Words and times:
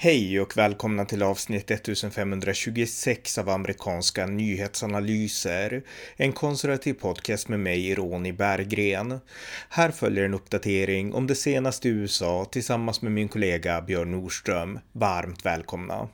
Hej 0.00 0.40
och 0.40 0.56
välkomna 0.56 1.04
till 1.04 1.22
avsnitt 1.22 1.70
1526 1.70 3.38
av 3.38 3.48
amerikanska 3.48 4.26
nyhetsanalyser. 4.26 5.82
En 6.16 6.32
konservativ 6.32 6.94
podcast 6.94 7.48
med 7.48 7.60
mig, 7.60 7.94
Ronny 7.94 8.32
Berggren. 8.32 9.20
Här 9.68 9.90
följer 9.90 10.24
en 10.24 10.34
uppdatering 10.34 11.14
om 11.14 11.26
det 11.26 11.34
senaste 11.34 11.88
i 11.88 11.90
USA 11.90 12.44
tillsammans 12.44 13.02
med 13.02 13.12
min 13.12 13.28
kollega 13.28 13.82
Björn 13.82 14.10
Nordström. 14.10 14.78
Varmt 14.92 15.46
välkomna. 15.46 16.08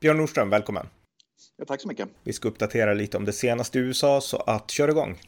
Björn 0.00 0.16
Nordström, 0.16 0.50
välkommen. 0.50 0.86
Ja, 1.56 1.64
tack 1.64 1.80
så 1.80 1.88
mycket. 1.88 2.08
Vi 2.24 2.32
ska 2.32 2.48
uppdatera 2.48 2.94
lite 2.94 3.16
om 3.16 3.24
det 3.24 3.32
senaste 3.32 3.78
i 3.78 3.82
USA, 3.82 4.20
så 4.20 4.36
att 4.36 4.70
kör 4.70 4.88
igång. 4.88 5.20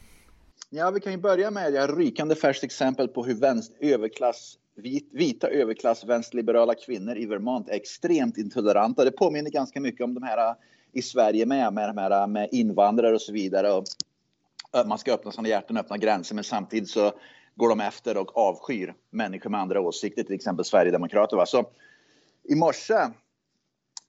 Ja, 0.69 0.91
vi 0.91 0.99
kan 0.99 1.11
ju 1.11 1.17
börja 1.17 1.51
med 1.51 1.75
ett 1.75 1.97
rykande 1.97 2.35
färskt 2.35 2.63
exempel 2.63 3.07
på 3.07 3.25
hur 3.25 3.35
vänster, 3.35 3.77
överklass 3.81 4.57
vit, 4.75 5.09
vita 5.11 5.47
överklass 5.47 6.03
vänsterliberala 6.03 6.75
kvinnor 6.75 7.17
i 7.17 7.25
Vermont 7.25 7.69
är 7.69 7.73
extremt 7.73 8.37
intoleranta. 8.37 9.05
Det 9.05 9.11
påminner 9.11 9.49
ganska 9.51 9.81
mycket 9.81 10.03
om 10.03 10.13
de 10.13 10.23
här 10.23 10.49
äh, 10.49 10.55
i 10.91 11.01
Sverige 11.01 11.45
med, 11.45 11.73
med, 11.73 11.95
med, 11.95 12.11
äh, 12.11 12.27
med 12.27 12.49
invandrare 12.51 13.15
och 13.15 13.21
så 13.21 13.33
vidare. 13.33 13.71
Och 13.71 13.83
äh, 14.75 14.85
man 14.85 14.97
ska 14.97 15.13
öppna 15.13 15.31
sina 15.31 15.47
hjärtan, 15.47 15.77
öppna 15.77 15.97
gränser, 15.97 16.35
men 16.35 16.43
samtidigt 16.43 16.89
så 16.89 17.11
går 17.55 17.69
de 17.69 17.79
efter 17.79 18.17
och 18.17 18.37
avskyr 18.37 18.95
människor 19.09 19.49
med 19.49 19.59
andra 19.59 19.81
åsikter, 19.81 20.23
till 20.23 20.35
exempel 20.35 20.65
Sverigedemokrater. 20.65 21.37
Va? 21.37 21.45
Så 21.45 21.65
i 22.43 22.55
morse 22.55 22.95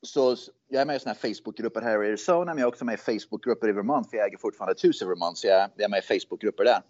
så 0.02 0.36
jag 0.68 0.82
är 0.82 0.86
med 0.86 0.96
i 0.96 1.00
såna 1.00 1.16
här 1.22 1.34
Facebookgrupper 1.34 1.82
här 1.82 2.04
i 2.04 2.08
Arizona, 2.08 2.44
men 2.54 2.58
jag 2.58 2.66
är 2.66 2.68
också 2.68 2.84
med 2.84 2.94
i 2.94 2.96
Facebookgrupper 2.96 3.68
i 3.68 3.72
Vermont, 3.72 4.10
för 4.10 4.16
jag 4.16 4.26
äger 4.26 4.38
fortfarande 4.38 4.72
ett 4.72 4.84
hus 4.84 5.02
i 5.02 5.04
Vermont, 5.04 5.38
så 5.38 5.46
jag, 5.46 5.70
jag 5.76 5.84
är 5.84 5.88
med 5.88 5.98
i 5.98 6.20
Facebookgrupper 6.20 6.64
där. 6.64 6.80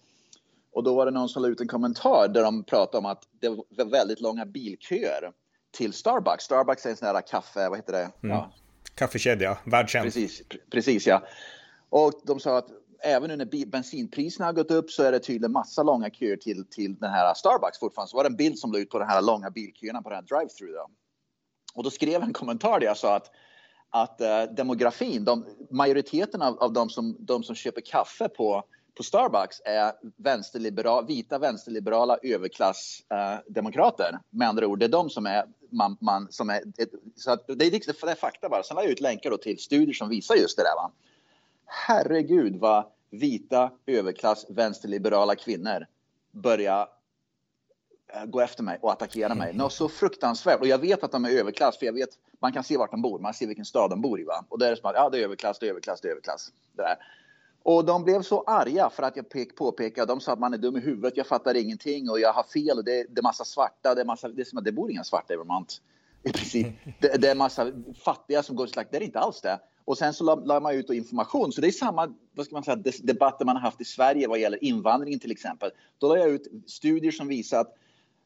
Och 0.75 0.83
då 0.83 0.95
var 0.95 1.07
det 1.07 1.13
någon 1.13 1.29
som 1.29 1.43
la 1.43 1.49
ut 1.49 1.61
en 1.61 1.69
kommentar 1.69 2.29
där 2.29 2.43
de 2.43 2.65
pratade 2.65 2.99
om 2.99 3.07
att 3.07 3.23
det 3.41 3.49
var 3.49 3.91
väldigt 3.91 4.21
långa 4.21 4.47
bilköer 4.47 5.33
till 5.71 5.93
Starbucks. 5.93 6.45
Starbucks 6.45 6.87
är 6.87 6.91
en 6.91 6.97
sån 6.97 7.09
här 7.09 7.21
kaffe, 7.21 7.69
vad 7.69 7.79
heter 7.79 7.93
det? 7.93 8.11
Mm. 8.23 8.37
Ja. 8.37 8.53
Kaffekedja, 8.95 9.59
världskänd. 9.65 10.05
Precis, 10.05 10.43
precis 10.71 11.07
ja. 11.07 11.23
Och 11.89 12.13
de 12.27 12.41
sa 12.41 12.59
att 12.59 12.69
även 13.03 13.31
nu 13.31 13.37
när 13.37 13.67
bensinpriserna 13.67 14.47
har 14.47 14.53
gått 14.53 14.71
upp 14.71 14.91
så 14.91 15.03
är 15.03 15.13
det 15.13 15.19
tydligen 15.19 15.53
massa 15.53 15.83
långa 15.83 16.11
köer 16.11 16.37
till, 16.37 16.65
till 16.71 16.95
den 16.95 17.11
här 17.11 17.35
Starbucks 17.35 17.79
fortfarande. 17.79 18.11
Så 18.11 18.17
var 18.17 18.25
det 18.25 18.31
en 18.31 18.37
bild 18.37 18.59
som 18.59 18.73
la 18.73 18.79
ut 18.79 18.91
på 18.91 18.99
de 18.99 19.09
här 19.09 19.23
långa 19.23 19.51
bilköerna 19.51 20.03
på 20.03 20.09
den 20.09 20.17
här 20.17 20.23
drive-thru. 20.23 20.77
Och 21.75 21.85
då 21.85 21.91
skrev 21.91 22.23
en 22.23 22.33
kommentar 22.33 22.81
där 22.81 22.87
jag 22.87 22.97
sa 22.97 23.17
att 23.17 23.31
att 23.91 24.21
uh, 24.21 24.55
demografin, 24.55 25.25
de, 25.25 25.47
majoriteten 25.71 26.43
av, 26.43 26.59
av 26.59 26.73
de, 26.73 26.91
som, 26.91 27.17
de 27.19 27.43
som 27.43 27.55
köper 27.55 27.81
kaffe 27.81 28.29
på 28.29 28.65
på 28.95 29.03
Starbucks 29.03 29.61
är 29.65 29.93
vänsterliberal, 30.17 31.07
vita 31.07 31.39
vänsterliberala 31.39 32.19
överklassdemokrater. 32.23 34.11
Eh, 34.13 34.19
med 34.31 34.49
andra 34.49 34.67
ord, 34.67 34.79
det 34.79 34.85
är 34.85 34.89
de 34.89 35.11
som 35.11 35.27
är 35.27 35.45
man, 35.71 35.97
man 36.01 36.29
som 36.31 36.51
är, 36.51 36.63
ett, 36.79 36.91
så 37.17 37.31
att 37.31 37.47
det, 37.47 37.67
är, 37.67 37.71
liksom, 37.71 37.95
det 38.03 38.11
är 38.11 38.15
fakta 38.15 38.49
bara. 38.49 38.63
Sen 38.63 38.77
har 38.77 38.85
jag 38.85 38.93
ut 38.93 39.01
länkar 39.01 39.31
då 39.31 39.37
till 39.37 39.59
studier 39.59 39.95
som 39.95 40.09
visar 40.09 40.35
just 40.35 40.57
det 40.57 40.63
där. 40.63 40.75
Va? 40.77 40.93
Herregud 41.67 42.57
vad 42.57 42.85
vita 43.11 43.71
överklass 43.87 44.47
vänsterliberala 44.49 45.35
kvinnor 45.35 45.87
börjar 46.31 46.89
eh, 48.15 48.25
gå 48.25 48.41
efter 48.41 48.63
mig 48.63 48.79
och 48.83 48.93
attackera 48.93 49.35
mig. 49.35 49.53
Något 49.55 49.73
så 49.73 49.89
fruktansvärt. 49.89 50.61
Och 50.61 50.67
jag 50.67 50.79
vet 50.79 51.05
att 51.05 51.13
de 51.13 51.25
är 51.25 51.31
överklass, 51.31 51.79
för 51.79 51.87
jag 51.87 51.93
vet, 51.93 52.11
man 52.41 52.53
kan 52.53 52.65
se 52.65 52.77
vart 52.77 52.91
de 52.91 53.03
bor, 53.03 53.19
man 53.19 53.35
ser 53.35 53.47
vilken 53.47 53.65
stad 53.65 53.91
de 53.91 54.01
bor 54.01 54.21
i. 54.21 54.25
Va? 54.25 54.45
Och 54.49 54.59
där 54.59 54.67
är 54.67 54.71
det 54.71 54.77
som 54.77 54.91
att, 54.91 54.97
ja 54.97 55.11
det 55.11 55.19
är 55.19 55.25
överklass, 55.25 55.59
det 55.59 55.67
är 55.67 55.71
överklass, 55.71 56.01
det 56.01 56.09
är 56.09 56.13
överklass. 56.13 56.53
Det 56.73 56.83
där. 56.83 56.97
Och 57.65 57.85
de 57.85 58.05
blev 58.05 58.23
så 58.23 58.43
arga 58.43 58.91
för 58.91 59.03
att 59.03 59.17
jag 59.17 59.29
pek, 59.29 59.57
påpekade. 59.57 60.13
De 60.13 60.21
sa 60.21 60.33
att 60.33 60.39
man 60.39 60.55
är 60.55 60.59
dum 60.59 60.77
i 60.77 60.81
huvudet, 60.81 61.17
jag 61.17 61.27
fattar 61.27 61.55
ingenting 61.55 62.11
och 62.11 62.21
jag 62.21 62.33
har 62.33 62.43
fel 62.43 62.79
och 62.79 62.85
det, 62.85 63.07
det 63.11 63.21
är 63.21 63.23
massa 63.23 63.45
svarta. 63.45 63.95
Det, 63.95 64.01
är 64.01 64.05
massa, 64.05 64.29
det, 64.29 64.43
är 64.43 64.45
som 64.45 64.65
det 64.65 64.73
bor 64.73 64.91
inga 64.91 65.05
svarta 65.05 65.35
i 65.35 65.37
Vermont. 65.37 65.81
I 66.23 66.33
princip. 66.33 66.67
Det, 67.01 67.21
det 67.21 67.31
är 67.31 67.35
massa 67.35 67.73
fattiga 68.05 68.43
som 68.43 68.57
går 68.57 68.67
till 68.67 68.73
slakt. 68.73 68.93
Det 68.93 68.97
är 68.97 69.03
inte 69.03 69.19
alls 69.19 69.41
det. 69.41 69.61
Och 69.85 69.99
sen 69.99 70.15
så 70.15 70.25
la, 70.25 70.35
la 70.35 70.61
man 70.61 70.75
ut 70.75 70.91
information. 70.91 71.53
Så 71.53 71.61
det 71.61 71.67
är 71.67 71.73
samma 71.73 72.15
vad 72.35 72.47
ska 72.47 72.55
man 72.55 72.65
säga, 72.65 72.77
debatter 73.03 73.45
man 73.45 73.57
har 73.57 73.63
haft 73.63 73.81
i 73.81 73.85
Sverige 73.85 74.29
vad 74.29 74.39
gäller 74.39 74.65
invandringen 74.65 75.21
till 75.21 75.33
exempel. 75.33 75.71
Då 75.99 76.09
la 76.09 76.17
jag 76.17 76.29
ut 76.29 76.47
studier 76.67 77.13
som 77.13 77.29
visar 77.29 77.61
att 77.61 77.75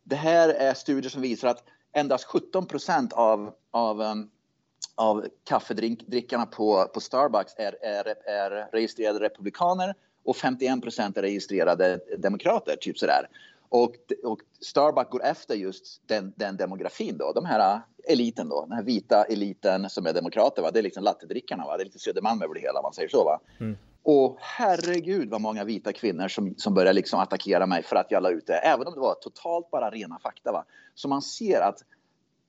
det 0.04 0.16
här 0.16 0.48
är 0.48 0.74
studier 0.74 1.10
som 1.10 1.22
visar 1.22 1.48
att 1.48 1.64
endast 1.92 2.24
17 2.24 2.66
procent 2.66 3.12
av, 3.12 3.52
av 3.70 4.00
um, 4.00 4.30
av 4.98 5.26
kaffedrickarna 5.44 6.46
på, 6.46 6.88
på 6.94 7.00
Starbucks 7.00 7.52
är, 7.56 7.76
är, 7.84 8.28
är 8.28 8.68
registrerade 8.72 9.20
republikaner 9.20 9.94
och 10.24 10.36
51 10.36 10.82
procent 10.82 11.16
är 11.16 11.22
registrerade 11.22 12.00
demokrater. 12.18 12.76
Typ 12.76 12.98
sådär. 12.98 13.28
Och, 13.68 13.94
och 14.24 14.38
Starbucks 14.60 15.10
går 15.10 15.24
efter 15.24 15.54
just 15.54 16.02
den, 16.06 16.32
den 16.36 16.56
demografin 16.56 17.18
då, 17.18 17.32
de 17.32 17.44
här 17.44 17.80
eliten 18.08 18.48
då, 18.48 18.62
den 18.62 18.72
här 18.72 18.82
vita 18.82 19.24
eliten 19.24 19.90
som 19.90 20.06
är 20.06 20.12
demokrater. 20.12 20.62
Va? 20.62 20.70
Det 20.70 20.78
är 20.78 20.82
liksom 20.82 21.04
lattedrickarna, 21.04 21.64
va? 21.64 21.76
det 21.76 21.82
är 21.82 21.84
lite 21.84 21.98
Södermalm 21.98 22.42
över 22.42 22.54
det 22.54 22.60
hela 22.60 22.78
om 22.78 22.82
man 22.82 22.92
säger 22.92 23.08
så. 23.08 23.24
Va? 23.24 23.40
Mm. 23.60 23.76
Och 24.02 24.36
herregud 24.40 25.30
vad 25.30 25.40
många 25.40 25.64
vita 25.64 25.92
kvinnor 25.92 26.28
som, 26.28 26.54
som 26.56 26.74
börjar 26.74 26.92
liksom 26.92 27.20
attackera 27.20 27.66
mig 27.66 27.82
för 27.82 27.96
att 27.96 28.10
jag 28.10 28.22
la 28.22 28.30
ut 28.30 28.46
det, 28.46 28.54
även 28.54 28.86
om 28.86 28.94
det 28.94 29.00
var 29.00 29.14
totalt 29.14 29.70
bara 29.70 29.90
rena 29.90 30.18
fakta. 30.18 30.52
Va? 30.52 30.64
Så 30.94 31.08
man 31.08 31.22
ser 31.22 31.60
att 31.60 31.78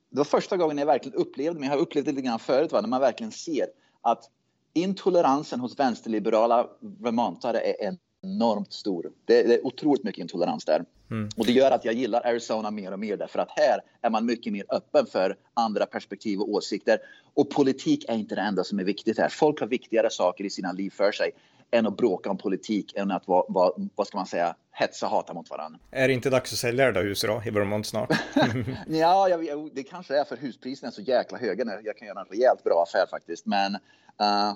det 0.09 0.17
var 0.17 0.25
första 0.25 0.57
gången 0.57 0.77
jag 0.77 0.85
verkligen 0.85 1.17
upplevde, 1.17 1.59
men 1.59 1.69
jag 1.69 1.75
har 1.75 1.81
upplevt 1.81 2.05
det 2.05 2.11
lite 2.11 2.27
grann 2.27 2.39
förut, 2.39 2.71
va? 2.71 2.81
när 2.81 2.87
man 2.87 3.01
verkligen 3.01 3.31
ser 3.31 3.67
att 4.01 4.29
intoleransen 4.73 5.59
hos 5.59 5.79
vänsterliberala 5.79 6.67
vermontare 6.79 7.59
är 7.59 7.97
enormt 8.23 8.73
stor. 8.73 9.11
Det, 9.25 9.43
det 9.43 9.55
är 9.55 9.65
otroligt 9.65 10.03
mycket 10.03 10.21
intolerans 10.21 10.65
där. 10.65 10.85
Mm. 11.11 11.29
Och 11.37 11.45
det 11.45 11.51
gör 11.51 11.71
att 11.71 11.85
jag 11.85 11.93
gillar 11.93 12.27
Arizona 12.27 12.71
mer 12.71 12.91
och 12.91 12.99
mer 12.99 13.17
därför 13.17 13.39
att 13.39 13.49
här 13.51 13.79
är 14.01 14.09
man 14.09 14.25
mycket 14.25 14.53
mer 14.53 14.65
öppen 14.69 15.05
för 15.05 15.37
andra 15.53 15.85
perspektiv 15.85 16.39
och 16.39 16.49
åsikter. 16.49 16.99
Och 17.33 17.49
politik 17.49 18.05
är 18.07 18.13
inte 18.15 18.35
det 18.35 18.41
enda 18.41 18.63
som 18.63 18.79
är 18.79 18.83
viktigt 18.83 19.17
här. 19.17 19.29
Folk 19.29 19.59
har 19.59 19.67
viktigare 19.67 20.09
saker 20.09 20.43
i 20.43 20.49
sina 20.49 20.71
liv 20.71 20.89
för 20.89 21.11
sig 21.11 21.31
än 21.71 21.87
att 21.87 21.97
bråka 21.97 22.29
om 22.29 22.37
politik, 22.37 22.93
än 22.95 23.11
att 23.11 23.27
vara, 23.27 23.43
vara, 23.47 23.71
vad 23.95 24.07
ska 24.07 24.17
man 24.17 24.25
säga, 24.25 24.55
hetsa 24.79 25.05
och 25.05 25.11
hata 25.11 25.33
mot 25.33 25.49
varandra. 25.49 25.79
Är 25.91 26.07
det 26.07 26.13
inte 26.13 26.29
dags 26.29 26.53
att 26.53 26.59
sälja 26.59 26.85
det 26.85 26.91
där 26.91 27.03
huset 27.03 27.29
då, 27.29 27.41
i 27.45 27.49
Vermont 27.49 27.87
snart? 27.87 28.09
ja, 28.87 29.29
jag, 29.29 29.69
det 29.73 29.83
kanske 29.83 30.19
är 30.19 30.23
för 30.23 30.37
huspriserna 30.37 30.87
är 30.87 30.91
så 30.91 31.01
jäkla 31.01 31.37
höga 31.37 31.65
nu. 31.65 31.81
Jag 31.83 31.97
kan 31.97 32.07
göra 32.07 32.21
en 32.21 32.25
rejält 32.25 32.63
bra 32.63 32.85
affär 32.87 33.05
faktiskt, 33.09 33.45
men 33.45 33.75
uh, 33.75 34.53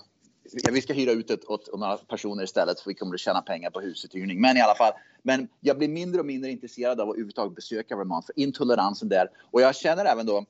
vi 0.71 0.81
ska 0.81 0.93
hyra 0.93 1.11
ut 1.11 1.27
det 1.27 1.45
åt, 1.45 1.79
några 1.79 1.97
personer 1.97 2.43
istället 2.43 2.79
för 2.79 2.89
vi 2.89 2.95
kommer 2.95 3.13
att 3.13 3.19
tjäna 3.19 3.41
pengar 3.41 3.69
på 3.69 3.81
husuthyrning. 3.81 4.41
Men 4.41 4.57
i 4.57 4.61
alla 4.61 4.75
fall, 4.75 4.93
men 5.23 5.47
jag 5.59 5.77
blir 5.77 5.89
mindre 5.89 6.19
och 6.19 6.25
mindre 6.25 6.51
intresserad 6.51 7.01
av 7.01 7.09
att 7.09 7.13
överhuvudtaget 7.13 7.55
besöka 7.55 7.95
Vermont 7.95 8.25
för 8.25 8.39
intoleransen 8.39 9.09
där. 9.09 9.27
Och 9.51 9.61
jag 9.61 9.75
känner 9.75 10.05
även 10.05 10.25
då 10.25 10.45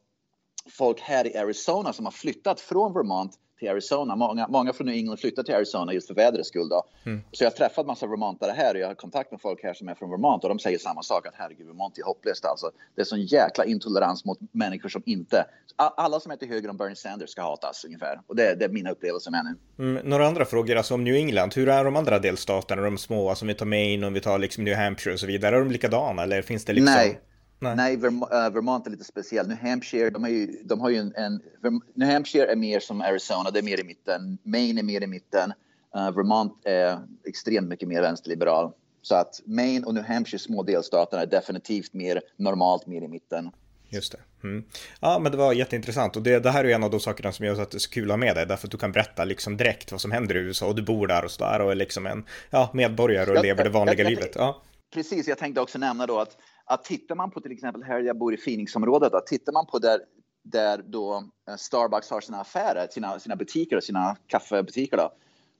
folk 0.69 0.99
här 0.99 1.27
i 1.27 1.37
Arizona 1.37 1.93
som 1.93 2.05
har 2.05 2.11
flyttat 2.11 2.59
från 2.59 2.93
Vermont 2.93 3.31
till 3.63 3.71
Arizona. 3.71 4.15
Många, 4.15 4.47
många 4.47 4.73
från 4.73 4.87
New 4.87 4.95
England 4.95 5.17
flyttar 5.17 5.43
till 5.43 5.55
Arizona 5.55 5.93
just 5.93 6.07
för 6.07 6.13
vädrets 6.13 6.49
skull. 6.49 6.69
Då. 6.69 6.83
Mm. 7.05 7.21
Så 7.31 7.43
jag 7.43 7.51
har 7.51 7.55
träffat 7.55 7.85
massa 7.85 8.07
Vermontare 8.07 8.51
här 8.51 8.73
och 8.73 8.79
jag 8.79 8.87
har 8.87 8.95
kontakt 8.95 9.31
med 9.31 9.41
folk 9.41 9.63
här 9.63 9.73
som 9.73 9.89
är 9.89 9.95
från 9.95 10.09
Vermont 10.09 10.43
och 10.43 10.49
de 10.49 10.59
säger 10.59 10.77
samma 10.77 11.03
sak 11.03 11.27
att 11.27 11.33
herregud, 11.37 11.67
Vermont 11.67 11.97
är 11.97 12.03
hopplöst 12.03 12.45
alltså. 12.45 12.71
Det 12.95 13.01
är 13.01 13.05
sån 13.05 13.21
jäkla 13.21 13.65
intolerans 13.65 14.25
mot 14.25 14.37
människor 14.51 14.89
som 14.89 15.03
inte... 15.05 15.45
Alla 15.75 16.19
som 16.19 16.31
är 16.31 16.35
till 16.35 16.47
höger 16.47 16.69
om 16.69 16.77
Bernie 16.77 16.95
Sanders 16.95 17.29
ska 17.29 17.41
hatas 17.41 17.85
ungefär. 17.85 18.21
Och 18.27 18.35
det, 18.35 18.55
det 18.55 18.65
är 18.65 18.69
mina 18.69 18.91
upplevelser 18.91 19.31
med 19.31 19.57
nu. 19.77 19.83
Mm, 19.83 20.09
några 20.09 20.27
andra 20.27 20.45
frågor 20.45 20.75
alltså 20.75 20.93
om 20.93 21.03
New 21.03 21.15
England. 21.15 21.53
Hur 21.55 21.69
är 21.69 21.83
de 21.83 21.95
andra 21.95 22.19
delstaterna, 22.19 22.81
de 22.81 22.97
små, 22.97 23.29
alltså 23.29 23.43
om 23.43 23.47
vi 23.47 23.53
tar 23.53 23.65
Maine 23.65 24.03
och 24.03 24.15
vi 24.15 24.21
tar 24.21 24.39
liksom 24.39 24.63
New 24.63 24.75
Hampshire 24.75 25.13
och 25.13 25.19
så 25.19 25.27
vidare. 25.27 25.55
Är 25.55 25.59
de 25.59 25.71
likadana 25.71 26.23
eller 26.23 26.41
finns 26.41 26.65
det 26.65 26.73
liksom? 26.73 26.95
Nej. 26.95 27.19
Nej, 27.63 27.75
Nej 27.75 27.97
Verm 27.97 28.23
uh, 28.23 28.29
Vermont 28.29 28.87
är 28.87 28.91
lite 28.91 29.03
speciell. 29.03 29.47
New 29.47 29.57
Hampshire, 29.57 30.09
de, 30.09 30.29
ju, 30.29 30.61
de 30.63 30.81
har 30.81 30.89
ju 30.89 30.97
en, 30.97 31.15
en, 31.15 31.41
New 31.93 32.09
Hampshire 32.09 32.51
är 32.51 32.55
mer 32.55 32.79
som 32.79 33.01
Arizona, 33.01 33.51
det 33.51 33.59
är 33.59 33.63
mer 33.63 33.79
i 33.79 33.83
mitten. 33.83 34.37
Maine 34.43 34.77
är 34.77 34.83
mer 34.83 35.01
i 35.01 35.07
mitten. 35.07 35.53
Uh, 35.95 36.11
Vermont 36.11 36.65
är 36.65 36.99
extremt 37.25 37.67
mycket 37.67 37.87
mer 37.87 38.01
vänsterliberal. 38.01 38.71
Så 39.01 39.15
att 39.15 39.41
Maine 39.45 39.83
och 39.83 39.93
New 39.93 40.03
Hampshire, 40.03 40.39
små 40.39 40.63
delstaterna, 40.63 41.21
är 41.21 41.25
definitivt 41.25 41.93
mer 41.93 42.21
normalt 42.37 42.87
mer 42.87 43.01
i 43.01 43.07
mitten. 43.07 43.51
Just 43.89 44.11
det. 44.11 44.47
Mm. 44.47 44.63
Ja, 44.99 45.19
men 45.19 45.31
det 45.31 45.37
var 45.37 45.53
jätteintressant 45.53 46.15
och 46.15 46.21
det, 46.21 46.39
det 46.39 46.51
här 46.51 46.63
är 46.63 46.75
en 46.75 46.83
av 46.83 46.91
de 46.91 46.99
sakerna 46.99 47.31
som 47.31 47.45
gör 47.45 47.61
att 47.61 47.71
det 47.71 47.77
är 47.77 47.79
så 47.79 47.89
kul 47.89 48.03
att 48.03 48.11
ha 48.11 48.17
med 48.17 48.35
dig, 48.35 48.45
därför 48.45 48.67
att 48.67 48.71
du 48.71 48.77
kan 48.77 48.91
berätta 48.91 49.23
liksom 49.23 49.57
direkt 49.57 49.91
vad 49.91 50.01
som 50.01 50.11
händer 50.11 50.35
i 50.35 50.39
USA 50.39 50.67
och 50.67 50.75
du 50.75 50.81
bor 50.81 51.07
där 51.07 51.25
och 51.25 51.31
sådär 51.31 51.61
och 51.61 51.71
är 51.71 51.75
liksom 51.75 52.05
en 52.05 52.25
ja, 52.49 52.69
medborgare 52.73 53.31
och 53.31 53.37
jag, 53.37 53.43
lever 53.43 53.63
det 53.63 53.69
vanliga 53.69 53.97
jag, 53.97 54.05
jag, 54.05 54.09
livet. 54.09 54.31
Ja. 54.35 54.61
Precis, 54.93 55.27
jag 55.27 55.37
tänkte 55.37 55.61
också 55.61 55.77
nämna 55.77 56.05
då 56.05 56.19
att 56.19 56.37
att 56.65 56.83
tittar 56.83 57.15
man 57.15 57.31
på 57.31 57.41
till 57.41 57.51
exempel 57.51 57.83
här 57.83 57.99
jag 57.99 58.17
bor 58.17 58.33
i 58.33 58.37
Phoenixområdet, 58.37 59.13
att 59.13 59.27
tittar 59.27 59.53
man 59.53 59.65
på 59.65 59.79
där, 59.79 59.99
där 60.43 60.83
då 60.87 61.23
eh, 61.49 61.55
Starbucks 61.55 62.09
har 62.09 62.21
sina 62.21 62.41
affärer, 62.41 62.87
sina, 62.91 63.19
sina 63.19 63.35
butiker 63.35 63.77
och 63.77 63.83
sina 63.83 64.17
kaffebutiker 64.27 64.97
då, 64.97 65.11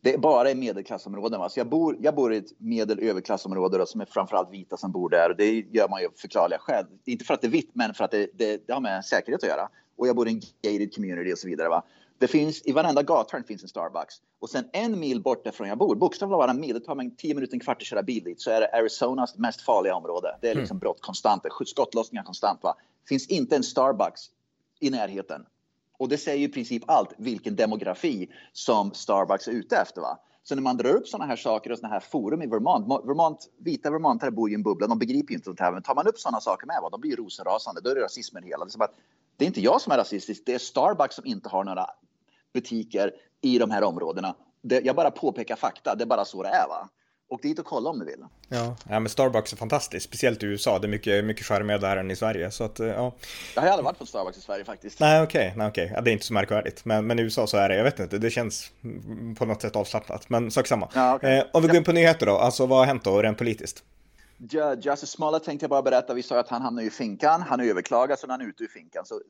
det 0.03 0.13
är 0.13 0.17
bara 0.17 0.51
i 0.51 0.55
medelklassområden. 0.55 1.39
Va? 1.39 1.49
Så 1.49 1.59
jag 1.59 1.67
bor, 1.67 1.97
jag 1.99 2.15
bor 2.15 2.33
i 2.33 2.37
ett 2.37 2.59
medel 2.59 2.99
överklassområde 2.99 3.77
då, 3.77 3.85
som 3.85 4.01
är 4.01 4.05
framförallt 4.05 4.51
vita 4.51 4.77
som 4.77 4.91
bor 4.91 5.09
där. 5.09 5.33
Det 5.37 5.51
gör 5.51 5.89
man 5.89 6.01
ju 6.01 6.09
förklarliga 6.15 6.59
skäl. 6.59 6.85
Inte 7.05 7.25
för 7.25 7.33
att 7.33 7.41
det 7.41 7.47
är 7.47 7.51
vitt, 7.51 7.71
men 7.73 7.93
för 7.93 8.03
att 8.03 8.11
det, 8.11 8.29
det, 8.33 8.67
det 8.67 8.73
har 8.73 8.81
med 8.81 9.05
säkerhet 9.05 9.43
att 9.43 9.49
göra. 9.49 9.69
Och 9.95 10.07
jag 10.07 10.15
bor 10.15 10.27
i 10.27 10.31
en 10.31 10.41
gated 10.61 10.95
community 10.95 11.33
och 11.33 11.37
så 11.37 11.47
vidare. 11.47 11.69
Va? 11.69 11.83
Det 12.23 12.27
finns 12.27 12.61
i 12.65 12.71
varenda 12.71 13.03
gathörn 13.03 13.43
finns 13.43 13.63
en 13.63 13.69
Starbucks 13.69 14.15
och 14.39 14.49
sen 14.49 14.69
en 14.73 14.99
mil 14.99 15.21
bort 15.21 15.43
därifrån 15.43 15.67
jag 15.67 15.77
bor, 15.77 15.95
bokstavligt 15.95 16.37
bara 16.37 16.51
en 16.51 16.59
mil, 16.59 16.73
det 16.73 16.79
tar 16.79 16.95
mig 16.95 17.15
tio 17.17 17.35
minuter, 17.35 17.53
en 17.53 17.59
kvart 17.59 17.81
att 17.81 17.87
köra 17.87 18.03
bil 18.03 18.23
dit, 18.23 18.41
så 18.41 18.51
är 18.51 18.61
det 18.61 18.67
Arizonas 18.67 19.37
mest 19.37 19.61
farliga 19.61 19.95
område. 19.95 20.37
Det 20.41 20.49
är 20.49 20.55
liksom 20.55 20.75
mm. 20.75 20.79
brott 20.79 21.01
konstant, 21.01 21.43
skottlossningar 21.65 22.23
konstant. 22.23 22.63
Va? 22.63 22.75
Finns 23.09 23.27
inte 23.27 23.55
en 23.55 23.63
Starbucks 23.63 24.21
i 24.79 24.89
närheten. 24.89 25.45
Och 25.97 26.09
det 26.09 26.17
säger 26.17 26.47
i 26.47 26.51
princip 26.51 26.83
allt 26.87 27.09
vilken 27.17 27.55
demografi 27.55 28.29
som 28.53 28.93
Starbucks 28.93 29.47
är 29.47 29.51
ute 29.51 29.77
efter. 29.77 30.01
Va? 30.01 30.19
Så 30.43 30.55
när 30.55 30.61
man 30.61 30.77
drar 30.77 30.95
upp 30.95 31.07
sådana 31.07 31.25
här 31.25 31.35
saker 31.35 31.71
och 31.71 31.77
sådana 31.77 31.93
här 31.93 31.99
forum 31.99 32.41
i 32.41 32.47
Vermont, 32.47 33.05
Vermont 33.05 33.49
vita 33.57 33.91
vermontare 33.91 34.31
bor 34.31 34.51
i 34.51 34.53
en 34.53 34.63
bubbla, 34.63 34.87
de 34.87 34.99
begriper 34.99 35.31
ju 35.31 35.35
inte 35.35 35.45
sånt 35.45 35.59
här, 35.59 35.71
men 35.71 35.83
tar 35.83 35.95
man 35.95 36.07
upp 36.07 36.19
sådana 36.19 36.41
saker 36.41 36.67
med, 36.67 36.79
va, 36.81 36.89
de 36.89 37.01
blir 37.01 37.15
rosenrasande, 37.15 37.81
då 37.81 37.89
är 37.89 37.95
det 37.95 38.01
rasismen 38.01 38.43
hela. 38.43 38.65
Det 38.65 38.75
är, 38.79 38.83
att, 38.83 38.95
det 39.37 39.45
är 39.45 39.47
inte 39.47 39.61
jag 39.61 39.81
som 39.81 39.91
är 39.91 39.97
rasistisk, 39.97 40.43
det 40.45 40.53
är 40.53 40.59
Starbucks 40.59 41.15
som 41.15 41.25
inte 41.25 41.49
har 41.49 41.63
några 41.63 41.89
butiker 42.53 43.11
i 43.41 43.57
de 43.57 43.71
här 43.71 43.83
områdena. 43.83 44.35
Det, 44.61 44.81
jag 44.85 44.95
bara 44.95 45.11
påpekar 45.11 45.55
fakta, 45.55 45.95
det 45.95 46.03
är 46.03 46.05
bara 46.05 46.25
så 46.25 46.43
det 46.43 46.49
är. 46.49 46.67
Va? 46.67 46.89
Åk 47.29 47.41
dit 47.41 47.59
och 47.59 47.65
kolla 47.65 47.89
om 47.89 47.99
du 47.99 48.05
vill. 48.05 48.25
Ja, 48.49 48.75
ja 48.89 48.99
men 48.99 49.09
Starbucks 49.09 49.53
är 49.53 49.57
fantastiskt, 49.57 50.05
speciellt 50.05 50.43
i 50.43 50.45
USA. 50.45 50.79
Det 50.79 50.87
är 50.87 50.89
mycket, 50.89 51.25
mycket 51.25 51.45
charmigare 51.45 51.81
där 51.81 51.97
än 51.97 52.11
i 52.11 52.15
Sverige. 52.15 52.51
Så 52.51 52.63
att, 52.63 52.79
ja. 52.79 53.13
Jag 53.55 53.61
har 53.61 53.69
aldrig 53.69 53.85
varit 53.85 53.99
på 53.99 54.05
Starbucks 54.05 54.37
i 54.37 54.41
Sverige 54.41 54.65
faktiskt. 54.65 54.99
Nej, 54.99 55.23
okej, 55.23 55.47
okay, 55.47 55.57
nej, 55.57 55.67
okay. 55.67 55.89
Ja, 55.93 56.01
det 56.01 56.11
är 56.11 56.13
inte 56.13 56.25
så 56.25 56.33
märkvärdigt. 56.33 56.85
Men, 56.85 57.07
men 57.07 57.19
i 57.19 57.21
USA 57.21 57.47
så 57.47 57.57
är 57.57 57.69
det, 57.69 57.75
jag 57.75 57.83
vet 57.83 57.99
inte, 57.99 58.17
det 58.17 58.29
känns 58.29 58.71
på 59.37 59.45
något 59.45 59.61
sätt 59.61 59.75
avslappnat. 59.75 60.29
Men 60.29 60.51
sak 60.51 60.67
samma. 60.67 60.89
Ja, 60.93 61.15
okay. 61.15 61.37
eh, 61.37 61.45
om 61.53 61.61
vi 61.61 61.67
går 61.67 61.77
in 61.77 61.83
på 61.83 61.91
nyheter 61.91 62.25
då, 62.25 62.37
alltså 62.37 62.65
vad 62.65 62.79
har 62.79 62.85
hänt 62.85 63.03
då 63.03 63.21
rent 63.21 63.37
politiskt? 63.37 63.83
Justice 64.81 65.07
Smollett 65.07 65.43
tänkte 65.43 65.63
jag 65.63 65.69
bara 65.69 65.81
berätta. 65.81 66.13
Vi 66.13 66.23
sa 66.23 66.39
att 66.39 66.49
han 66.49 66.61
hamnade 66.61 66.87
i 66.87 66.89
finkan. 66.89 67.41
Han 67.41 67.59
överklagade 67.59 68.19
så 68.21 68.27
han 68.27 68.41
är 68.41 68.45
ute 68.45 68.63
ur 68.63 68.67
finkan. 68.67 69.05
Så 69.05 69.21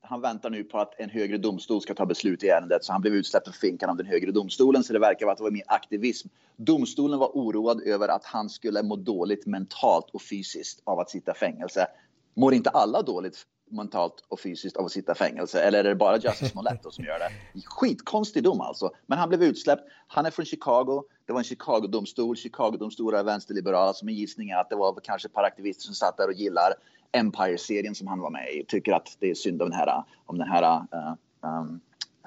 han 0.00 0.20
väntar 0.20 0.50
nu 0.50 0.64
på 0.64 0.78
att 0.78 1.00
en 1.00 1.10
högre 1.10 1.38
domstol 1.38 1.80
ska 1.80 1.94
ta 1.94 2.06
beslut 2.06 2.42
i 2.42 2.48
ärendet 2.48 2.84
så 2.84 2.92
han 2.92 3.00
blev 3.00 3.14
utsläppt 3.14 3.46
från 3.46 3.54
finkan 3.54 3.90
av 3.90 3.96
den 3.96 4.06
högre 4.06 4.30
domstolen 4.30 4.84
så 4.84 4.92
det 4.92 4.98
verkar 4.98 5.26
vara 5.26 5.32
att 5.32 5.38
det 5.38 5.44
var 5.44 5.50
mer 5.50 5.64
aktivism. 5.66 6.28
Domstolen 6.56 7.18
var 7.18 7.28
oroad 7.28 7.82
över 7.82 8.08
att 8.08 8.24
han 8.24 8.50
skulle 8.50 8.82
må 8.82 8.96
dåligt 8.96 9.46
mentalt 9.46 10.10
och 10.12 10.22
fysiskt 10.22 10.82
av 10.84 11.00
att 11.00 11.10
sitta 11.10 11.32
i 11.32 11.34
fängelse. 11.34 11.86
Mår 12.34 12.54
inte 12.54 12.70
alla 12.70 13.02
dåligt 13.02 13.46
mentalt 13.70 14.24
och 14.28 14.40
fysiskt 14.40 14.76
av 14.76 14.84
att 14.84 14.92
sitta 14.92 15.12
i 15.12 15.14
fängelse? 15.14 15.60
Eller 15.60 15.78
är 15.78 15.88
det 15.88 15.94
bara 15.94 16.18
Justice 16.18 16.48
Smollett 16.48 16.80
som 16.90 17.04
gör 17.04 17.18
det? 17.18 17.60
Skitkonstig 17.64 18.42
dom 18.42 18.60
alltså. 18.60 18.90
Men 19.06 19.18
han 19.18 19.28
blev 19.28 19.42
utsläppt. 19.42 19.82
Han 20.06 20.26
är 20.26 20.30
från 20.30 20.44
Chicago. 20.44 21.02
Det 21.26 21.32
var 21.32 21.40
en 21.40 21.44
Chicago-domstol. 21.44 22.36
Chicago-domstolar 22.36 23.18
är 23.18 23.24
vänsterliberala. 23.24 23.92
Så 23.92 24.04
min 24.04 24.14
gissning 24.14 24.50
är 24.50 24.56
att 24.56 24.70
det 24.70 24.76
var 24.76 25.00
kanske 25.02 25.28
ett 25.28 25.34
par 25.34 25.44
aktivister 25.44 25.82
som 25.82 25.94
satt 25.94 26.16
där 26.16 26.28
och 26.28 26.34
gillar 26.34 26.74
Empire-serien 27.12 27.94
som 27.94 28.06
han 28.06 28.20
var 28.20 28.30
med 28.30 28.48
i. 28.52 28.64
Tycker 28.68 28.92
att 28.92 29.16
det 29.20 29.30
är 29.30 29.34
synd 29.34 29.62
om 29.62 29.70
den 29.70 29.78
här, 29.78 30.02
om 30.26 30.38
den 30.38 30.48
här 30.48 30.62
uh, 30.94 31.14
um, 31.40 31.80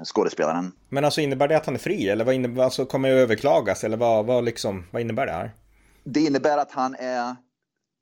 skådespelaren. 0.03 0.71
Men 0.89 1.05
alltså 1.05 1.21
innebär 1.21 1.47
det 1.47 1.57
att 1.57 1.65
han 1.65 1.75
är 1.75 1.79
fri 1.79 2.09
eller 2.09 2.25
vad 2.25 2.35
innebär, 2.35 2.63
alltså 2.63 2.85
kommer 2.85 3.09
det 3.09 3.15
överklagas 3.15 3.83
eller 3.83 3.97
vad, 3.97 4.25
vad, 4.25 4.43
liksom, 4.43 4.85
vad 4.91 5.01
innebär 5.01 5.25
det 5.25 5.31
här? 5.31 5.51
Det 6.03 6.19
innebär 6.19 6.57
att 6.57 6.71
han 6.71 6.95
är, 6.95 7.35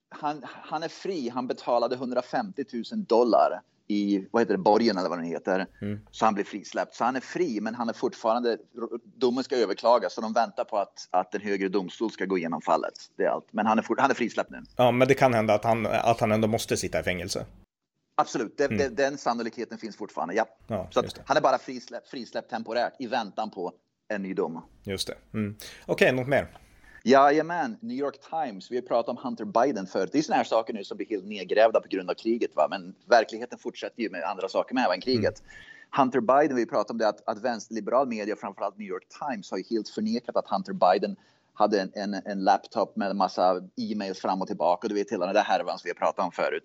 han, 0.10 0.42
han 0.46 0.84
är 0.84 0.88
fri. 0.88 1.30
Han 1.30 1.48
betalade 1.48 1.96
150 1.96 2.64
000 2.74 2.84
dollar 3.06 3.62
i 3.88 4.28
vad 4.32 4.42
heter 4.42 4.54
det, 4.54 4.58
borgen 4.58 4.98
eller 4.98 5.10
vad 5.10 5.18
den 5.18 5.26
heter. 5.26 5.68
Mm. 5.82 6.00
Så 6.12 6.26
han 6.26 6.34
blir 6.34 6.44
frisläppt. 6.44 6.96
Så 6.96 7.04
han 7.04 7.16
är 7.16 7.20
fri, 7.20 7.62
men 7.62 7.76
han 7.76 7.90
är 7.90 7.94
fortfarande, 7.94 8.58
domen 9.04 9.44
ska 9.44 9.56
överklagas 9.56 10.14
så 10.14 10.22
de 10.22 10.34
väntar 10.34 10.64
på 10.64 10.78
att, 10.78 11.08
att 11.12 11.36
en 11.36 11.42
högre 11.42 11.70
domstol 11.70 12.12
ska 12.12 12.26
gå 12.26 12.38
igenom 12.38 12.62
fallet. 12.62 12.94
Det 13.16 13.24
är 13.24 13.30
allt. 13.30 13.48
Men 13.52 13.66
han 13.66 13.80
är, 13.80 13.84
for, 13.84 13.96
han 14.00 14.12
är 14.12 14.16
frisläppt 14.16 14.50
nu. 14.50 14.64
Ja, 14.76 14.92
men 14.92 15.08
det 15.08 15.14
kan 15.14 15.34
hända 15.34 15.54
att 15.54 15.64
han, 15.64 15.86
att 15.86 16.20
han 16.20 16.32
ändå 16.32 16.48
måste 16.48 16.78
sitta 16.78 17.00
i 17.00 17.04
fängelse. 17.04 17.46
Absolut, 18.18 18.58
det, 18.58 18.66
mm. 18.66 18.78
det, 18.78 18.90
den 18.90 19.18
sannolikheten 19.18 19.78
finns 19.78 19.98
fortfarande. 19.98 20.34
Ja. 20.34 20.46
ja 20.68 20.88
så 20.92 21.04
han 21.26 21.38
är 21.38 21.42
bara 21.42 21.58
frisläppt, 21.58 22.08
frisläppt 22.08 22.50
temporärt 22.50 22.94
i 23.00 23.08
väntan 23.08 23.50
på 23.50 23.74
en 24.08 24.22
ny 24.22 24.34
dom. 24.34 24.62
Just 24.84 25.08
det. 25.08 25.16
Mm. 25.34 25.56
Okej, 25.86 25.94
okay, 25.94 26.12
något 26.12 26.28
mer? 26.28 26.48
Jajamän, 27.08 27.78
New 27.82 27.98
York 27.98 28.20
Times. 28.30 28.72
Vi 28.72 28.76
har 28.76 28.82
pratat 28.82 29.10
om 29.10 29.18
Hunter 29.24 29.46
Biden 29.46 29.88
förut. 29.88 30.10
Det 30.12 30.18
är 30.18 30.22
sådana 30.22 30.38
här 30.38 30.44
saker 30.44 30.74
nu 30.74 30.84
som 30.84 30.98
blir 30.98 31.08
helt 31.08 31.26
nedgrävda 31.26 31.82
på 31.82 31.88
grund 31.88 32.10
av 32.10 32.14
kriget. 32.14 32.56
Va? 32.56 32.68
Men 32.70 32.96
verkligheten 33.06 33.60
fortsätter 33.60 34.02
ju 34.02 34.10
med 34.10 34.24
andra 34.24 34.50
saker 34.50 34.76
med 34.76 34.90
än 34.92 35.02
kriget. 35.02 35.40
Mm. 35.40 35.52
Hunter 35.98 36.20
Biden, 36.20 36.56
vi 36.56 36.66
pratade 36.66 36.92
om 36.92 36.98
det 36.98 37.08
att, 37.08 37.28
att 37.28 37.44
vänsterliberal 37.44 38.08
media, 38.08 38.36
framförallt 38.36 38.78
New 38.78 38.88
York 38.88 39.08
Times, 39.20 39.52
har 39.52 39.58
ju 39.58 39.64
helt 39.70 39.90
förnekat 39.90 40.36
att 40.36 40.50
Hunter 40.50 40.74
Biden 40.74 41.16
hade 41.54 41.82
en, 41.82 41.92
en, 41.94 42.14
en 42.14 42.44
laptop 42.44 42.96
med 42.96 43.10
en 43.10 43.18
massa 43.18 43.62
e-mails 43.76 44.20
fram 44.20 44.42
och 44.42 44.48
tillbaka. 44.48 44.88
Du 44.88 44.96
vet 44.96 45.12
hela 45.12 45.26
den 45.26 45.36
där 45.36 45.44
härvan 45.44 45.80
som 45.80 45.88
vi 45.88 45.90
har 45.90 46.06
pratat 46.06 46.26
om 46.26 46.32
förut. 46.32 46.64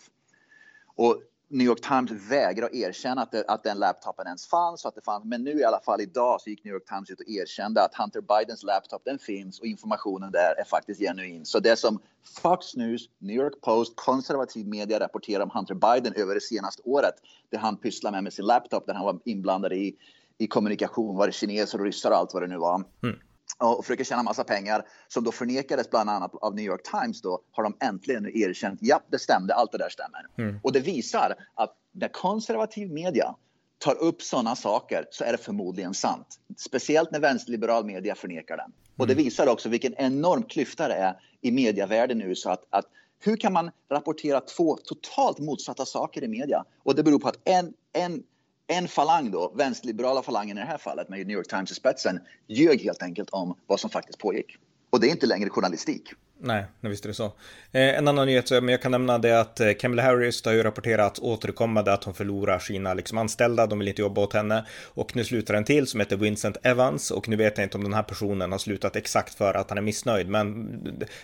Och 0.95 1.23
New 1.53 1.67
York 1.67 1.81
Times 1.81 2.11
vägrar 2.31 2.67
att 2.67 2.75
erkänna 2.75 3.23
att, 3.23 3.33
det, 3.33 3.45
att 3.49 3.65
den 3.65 3.79
laptopen 3.79 4.27
ens 4.27 4.47
fanns, 4.47 4.87
att 4.87 4.95
det 4.95 5.01
fanns. 5.01 5.25
Men 5.25 5.45
nu 5.45 5.51
i 5.51 5.65
alla 5.65 5.81
fall 5.81 6.01
idag 6.01 6.41
så 6.41 6.51
gick 6.51 6.65
New 6.65 6.75
York 6.75 6.89
Times 6.89 7.11
ut 7.11 7.21
och 7.21 7.29
erkände 7.29 7.83
att 7.85 7.95
Hunter 7.95 8.21
Bidens 8.21 8.63
laptop 8.63 9.03
den 9.05 9.19
finns 9.19 9.61
och 9.61 9.67
informationen 9.67 10.33
där 10.33 10.55
är 10.61 10.65
faktiskt 10.65 11.01
genuin. 11.01 11.45
Så 11.45 11.61
det 11.61 11.77
som 11.77 11.99
Fox 12.43 12.77
News, 12.77 13.03
New 13.19 13.37
York 13.37 13.61
Post, 13.61 13.93
konservativ 13.97 14.67
media 14.67 15.01
rapporterar 15.01 15.43
om 15.43 15.51
Hunter 15.55 15.75
Biden 15.75 16.13
över 16.17 16.35
det 16.35 16.41
senaste 16.41 16.83
året, 16.85 17.15
det 17.51 17.57
han 17.57 17.77
pysslar 17.77 18.11
med 18.11 18.23
med 18.23 18.33
sin 18.33 18.47
laptop, 18.47 18.87
där 18.87 18.95
han 18.95 19.05
var 19.05 19.19
inblandad 19.25 19.73
i, 19.73 19.97
i 20.39 20.47
kommunikation, 20.47 21.17
var 21.17 21.27
det 21.27 21.33
kineser 21.33 21.79
och 21.79 21.85
ryssar 21.85 22.11
och 22.11 22.17
allt 22.17 22.35
vad 22.35 22.43
det 22.43 22.49
nu 22.49 22.57
var. 22.57 22.85
Mm 23.03 23.17
och 23.59 23.85
försöker 23.85 24.05
tjäna 24.05 24.23
massa 24.23 24.45
pengar 24.45 24.83
som 25.09 25.25
då 25.25 25.33
förnekades 25.33 25.91
bland 25.91 26.11
annat 26.11 26.35
av 26.35 26.55
New 26.55 26.65
York 26.65 26.83
Times 26.83 27.23
då 27.23 27.41
har 27.53 27.63
de 27.63 27.77
äntligen 27.81 28.27
erkänt 28.37 28.79
ja 28.83 29.03
det 29.11 29.19
stämde, 29.19 29.55
allt 29.55 29.73
det 29.73 29.79
där 29.79 29.89
stämmer. 29.89 30.27
Mm. 30.39 30.61
Och 30.63 30.73
det 30.73 30.81
visar 30.81 31.35
att 31.55 31.77
när 31.93 32.09
konservativ 32.09 32.93
media 32.93 33.35
tar 33.79 33.95
upp 33.95 34.23
sådana 34.23 34.57
saker 34.57 35.05
så 35.11 35.25
är 35.25 35.33
det 35.33 35.39
förmodligen 35.39 35.95
sant. 35.95 36.27
Speciellt 36.57 37.11
när 37.11 37.21
vänsterliberal 37.21 37.85
media 37.85 38.15
förnekar 38.15 38.57
den. 38.57 38.73
Och 38.97 39.07
det 39.07 39.13
mm. 39.13 39.25
visar 39.25 39.47
också 39.47 39.69
vilken 39.69 39.95
enorm 39.95 40.43
klyfta 40.43 40.89
det 40.89 40.95
är 40.95 41.21
i 41.41 41.51
medievärlden 41.51 42.19
nu 42.19 42.35
så 42.35 42.51
att, 42.51 42.67
att 42.71 42.85
hur 43.19 43.37
kan 43.37 43.53
man 43.53 43.71
rapportera 43.91 44.41
två 44.41 44.77
totalt 44.77 45.39
motsatta 45.39 45.87
saker 45.87 46.25
i 46.25 46.29
media? 46.29 46.65
Och 46.83 46.95
det 46.95 47.03
beror 47.03 47.19
på 47.19 47.29
att 47.29 47.39
en, 47.45 47.73
en 47.93 48.23
en 48.71 48.89
falang 48.89 49.31
då, 49.31 49.53
vänsterliberala 49.57 50.23
falangen 50.23 50.59
i 50.59 50.61
det 50.61 50.67
här 50.67 50.79
fallet 50.79 51.09
med 51.09 51.27
New 51.27 51.37
York 51.37 51.49
Times 51.49 51.71
i 51.71 51.75
spetsen, 51.75 52.21
ljög 52.49 52.81
helt 52.81 53.03
enkelt 53.03 53.31
om 53.31 53.57
vad 53.67 53.81
som 53.81 53.91
faktiskt 53.91 54.19
pågick. 54.19 54.57
Och 54.91 55.01
det 55.01 55.07
är 55.07 55.11
inte 55.11 55.27
längre 55.27 55.51
journalistik. 55.51 56.13
Nej, 56.43 56.65
visst 56.81 57.05
är 57.05 57.09
det 57.09 57.15
så. 57.15 57.25
Eh, 57.73 57.99
en 57.99 58.09
annan 58.09 58.27
nyhet 58.27 58.49
som 58.49 58.69
jag 58.69 58.83
kan 58.83 58.91
nämna 58.91 59.19
det 59.19 59.31
är 59.31 59.41
att 59.41 59.61
eh, 59.61 59.73
Kamala 59.73 60.03
Harris 60.03 60.45
har 60.45 60.53
ju 60.53 60.63
rapporterat 60.63 61.19
återkommande 61.19 61.93
att 61.93 62.05
hon 62.05 62.15
förlorar 62.15 62.59
sina 62.59 62.95
liksom, 62.95 63.19
anställda, 63.19 63.67
de 63.67 63.79
vill 63.79 63.89
inte 63.89 64.03
jobba 64.03 64.21
åt 64.21 64.33
henne. 64.33 64.67
Och 64.95 65.17
nu 65.17 65.25
slutar 65.25 65.55
en 65.55 65.65
till 65.65 65.87
som 65.87 66.01
heter 66.01 66.17
Vincent 66.17 66.57
Evans 66.63 67.11
och 67.11 67.29
nu 67.29 67.37
vet 67.37 67.59
jag 67.59 67.65
inte 67.65 67.77
om 67.77 67.85
den 67.85 67.95
här 67.95 68.03
personen 68.03 68.53
har 68.53 68.59
slutat 68.59 68.97
exakt 68.97 69.35
för 69.35 69.55
att 69.55 69.69
han 69.69 69.79
är 69.79 69.83
missnöjd, 69.83 70.29
men 70.29 70.69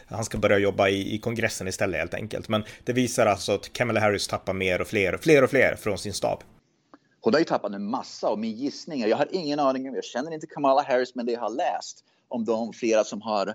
han 0.06 0.25
ska 0.25 0.38
börja 0.38 0.58
jobba 0.58 0.88
i, 0.88 1.14
i 1.14 1.19
kongressen 1.19 1.68
istället 1.68 2.00
helt 2.00 2.14
enkelt. 2.14 2.49
Men 2.49 2.64
det 2.85 2.92
visar 2.92 3.26
alltså 3.26 3.52
att 3.52 3.73
Kamala 3.73 4.00
Harris 4.00 4.28
tappar 4.28 4.52
mer 4.52 4.80
och 4.80 4.87
fler, 4.87 5.18
fler 5.23 5.44
och 5.44 5.50
fler 5.50 5.76
från 5.76 5.99
sin 5.99 6.12
stab. 6.12 6.42
Hon 7.26 7.35
har 7.35 7.38
ju 7.38 7.45
tappat 7.45 7.73
en 7.73 7.90
massa 7.90 8.30
och 8.30 8.38
min 8.38 8.52
gissning, 8.52 9.00
jag 9.00 9.16
har 9.16 9.28
ingen 9.30 9.59
aning, 9.59 9.95
jag 9.95 10.04
känner 10.04 10.35
inte 10.35 10.47
Kamala 10.47 10.83
Harris 10.83 11.14
men 11.14 11.26
det 11.26 11.33
jag 11.33 11.40
har 11.40 11.50
läst 11.50 12.04
om 12.28 12.45
de 12.45 12.73
flera 12.73 13.04
som 13.04 13.23
har 13.23 13.54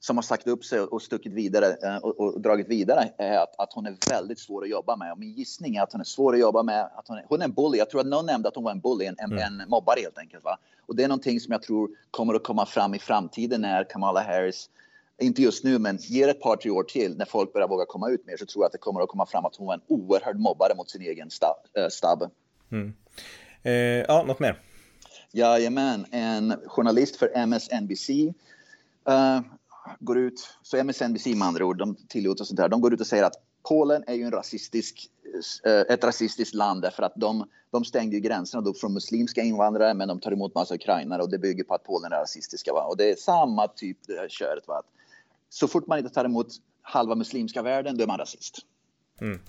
som 0.00 0.16
har 0.16 0.22
sagt 0.22 0.46
upp 0.46 0.64
sig 0.64 0.80
och 0.80 1.02
stuckit 1.02 1.32
vidare 1.32 1.66
eh, 1.82 1.96
och, 1.96 2.20
och 2.20 2.40
dragit 2.40 2.68
vidare 2.68 3.12
är 3.18 3.38
att, 3.38 3.60
att 3.60 3.72
hon 3.72 3.86
är 3.86 3.96
väldigt 4.10 4.38
svår 4.38 4.62
att 4.62 4.70
jobba 4.70 4.96
med. 4.96 5.12
Och 5.12 5.18
min 5.18 5.32
gissning 5.32 5.76
är 5.76 5.82
att 5.82 5.92
hon 5.92 6.00
är 6.00 6.04
svår 6.04 6.34
att 6.34 6.40
jobba 6.40 6.62
med. 6.62 6.90
Att 6.94 7.08
hon, 7.08 7.18
är, 7.18 7.24
hon 7.28 7.40
är 7.40 7.44
en 7.44 7.52
bully. 7.52 7.78
Jag 7.78 7.90
tror 7.90 8.00
att 8.00 8.06
någon 8.06 8.26
nämnde 8.26 8.48
att 8.48 8.54
hon 8.54 8.64
var 8.64 8.70
en 8.70 8.80
bully, 8.80 9.06
en, 9.06 9.18
mm. 9.18 9.38
en 9.38 9.68
mobbare 9.68 10.00
helt 10.00 10.18
enkelt. 10.18 10.44
Va? 10.44 10.58
Och 10.86 10.96
det 10.96 11.04
är 11.04 11.08
någonting 11.08 11.40
som 11.40 11.52
jag 11.52 11.62
tror 11.62 11.90
kommer 12.10 12.34
att 12.34 12.44
komma 12.44 12.66
fram 12.66 12.94
i 12.94 12.98
framtiden 12.98 13.60
när 13.60 13.84
Kamala 13.84 14.22
Harris 14.22 14.70
inte 15.20 15.42
just 15.42 15.64
nu, 15.64 15.78
men 15.78 15.96
ger 16.00 16.28
ett 16.28 16.40
par, 16.40 16.56
tre 16.56 16.70
år 16.70 16.82
till 16.82 17.16
när 17.16 17.24
folk 17.24 17.52
börjar 17.52 17.68
våga 17.68 17.84
komma 17.86 18.10
ut 18.10 18.26
mer 18.26 18.36
så 18.36 18.46
tror 18.46 18.62
jag 18.62 18.66
att 18.66 18.72
det 18.72 18.78
kommer 18.78 19.00
att 19.00 19.08
komma 19.08 19.26
fram 19.26 19.44
att 19.44 19.56
hon 19.56 19.66
var 19.66 19.74
en 19.74 19.82
oerhörd 19.86 20.38
mobbare 20.38 20.74
mot 20.76 20.90
sin 20.90 21.02
egen 21.02 21.30
stab. 21.30 21.56
Äh, 21.76 21.88
stab. 21.88 22.30
Mm. 22.70 22.94
Eh, 23.62 23.72
ja, 23.72 24.24
något 24.26 24.40
mer? 24.40 24.62
Jajamän, 25.32 26.06
en 26.10 26.54
journalist 26.66 27.16
för 27.16 27.36
MSNBC 27.36 28.10
uh, 28.10 28.26
eh, 29.08 29.40
går 30.00 30.18
ut, 30.18 30.48
så 30.62 30.76
MSNBC 30.76 31.26
med 31.26 31.48
andra 31.48 31.64
ord, 31.64 31.78
de 31.78 31.96
tillåter 32.08 32.44
sånt 32.44 32.60
här, 32.60 32.68
de 32.68 32.80
går 32.80 32.94
ut 32.94 33.00
och 33.00 33.06
säger 33.06 33.24
att 33.24 33.34
Polen 33.68 34.04
är 34.06 34.14
ju 34.14 34.22
en 34.22 34.30
rasistisk, 34.30 35.08
uh, 35.66 35.72
ett 35.72 36.04
rasistiskt 36.04 36.54
land 36.54 36.82
därför 36.82 37.02
att 37.02 37.12
de, 37.16 37.48
de 37.70 37.84
stängde 37.84 38.16
ju 38.16 38.20
gränserna 38.20 38.60
då 38.60 38.74
från 38.74 38.94
muslimska 38.94 39.42
invandrare 39.42 39.94
men 39.94 40.08
de 40.08 40.20
tar 40.20 40.32
emot 40.32 40.54
massa 40.54 40.74
ukrainare 40.74 41.22
och 41.22 41.30
det 41.30 41.38
bygger 41.38 41.64
på 41.64 41.74
att 41.74 41.84
Polen 41.84 42.12
är 42.12 42.16
rasistiska. 42.16 42.72
Va? 42.72 42.84
Och 42.84 42.96
det 42.96 43.10
är 43.10 43.16
samma 43.16 43.68
typ 43.68 43.98
det 44.06 44.16
här 44.16 44.28
köret. 44.28 44.68
Va? 44.68 44.82
Så 45.48 45.68
fort 45.68 45.86
man 45.86 45.98
inte 45.98 46.14
tar 46.14 46.24
emot 46.24 46.48
halva 46.82 47.14
muslimska 47.14 47.62
världen 47.62 47.96
då 47.96 48.02
är 48.02 48.06
man 48.06 48.18
rasist. 48.18 48.58
Mm. 49.20 49.40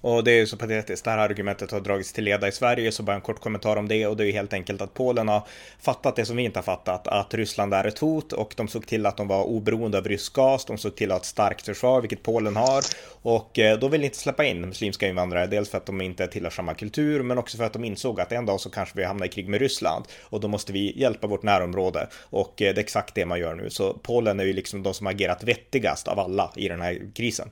Och 0.00 0.24
det 0.24 0.32
är 0.32 0.36
ju 0.36 0.46
så 0.46 0.56
patetiskt. 0.56 1.04
Det 1.04 1.10
här 1.10 1.18
argumentet 1.18 1.70
har 1.70 1.80
dragits 1.80 2.12
till 2.12 2.24
leda 2.24 2.48
i 2.48 2.52
Sverige, 2.52 2.92
så 2.92 3.02
bara 3.02 3.16
en 3.16 3.22
kort 3.22 3.40
kommentar 3.40 3.76
om 3.76 3.88
det. 3.88 4.06
Och 4.06 4.16
det 4.16 4.24
är 4.24 4.26
ju 4.26 4.32
helt 4.32 4.52
enkelt 4.52 4.80
att 4.80 4.94
Polen 4.94 5.28
har 5.28 5.42
fattat 5.80 6.16
det 6.16 6.24
som 6.24 6.36
vi 6.36 6.42
inte 6.42 6.58
har 6.58 6.64
fattat, 6.64 7.08
att 7.08 7.34
Ryssland 7.34 7.74
är 7.74 7.84
ett 7.84 7.98
hot 7.98 8.32
och 8.32 8.54
de 8.56 8.68
såg 8.68 8.86
till 8.86 9.06
att 9.06 9.16
de 9.16 9.28
var 9.28 9.44
oberoende 9.44 9.98
av 9.98 10.08
rysk 10.08 10.32
gas. 10.32 10.64
De 10.64 10.78
såg 10.78 10.96
till 10.96 11.10
att 11.10 11.14
ha 11.14 11.20
ett 11.20 11.24
starkt 11.24 11.66
försvar, 11.66 12.00
vilket 12.00 12.22
Polen 12.22 12.56
har. 12.56 12.84
Och 13.22 13.58
eh, 13.58 13.78
då 13.78 13.88
vill 13.88 14.04
inte 14.04 14.18
släppa 14.18 14.44
in 14.44 14.60
muslimska 14.60 15.08
invandrare, 15.08 15.46
dels 15.46 15.68
för 15.68 15.78
att 15.78 15.86
de 15.86 16.00
inte 16.00 16.26
tillhör 16.26 16.50
samma 16.50 16.74
kultur, 16.74 17.22
men 17.22 17.38
också 17.38 17.56
för 17.56 17.64
att 17.64 17.72
de 17.72 17.84
insåg 17.84 18.20
att 18.20 18.32
en 18.32 18.46
dag 18.46 18.60
så 18.60 18.70
kanske 18.70 18.98
vi 18.98 19.04
hamnar 19.04 19.26
i 19.26 19.28
krig 19.28 19.48
med 19.48 19.60
Ryssland 19.60 20.04
och 20.22 20.40
då 20.40 20.48
måste 20.48 20.72
vi 20.72 21.00
hjälpa 21.00 21.26
vårt 21.26 21.42
närområde. 21.42 22.08
Och 22.22 22.62
eh, 22.62 22.74
det 22.74 22.80
är 22.80 22.84
exakt 22.84 23.14
det 23.14 23.26
man 23.26 23.40
gör 23.40 23.54
nu. 23.54 23.70
Så 23.70 23.92
Polen 23.92 24.40
är 24.40 24.44
ju 24.44 24.52
liksom 24.52 24.82
de 24.82 24.94
som 24.94 25.06
agerat 25.06 25.44
vettigast 25.44 26.08
av 26.08 26.18
alla 26.18 26.52
i 26.56 26.68
den 26.68 26.80
här 26.80 27.00
krisen. 27.14 27.50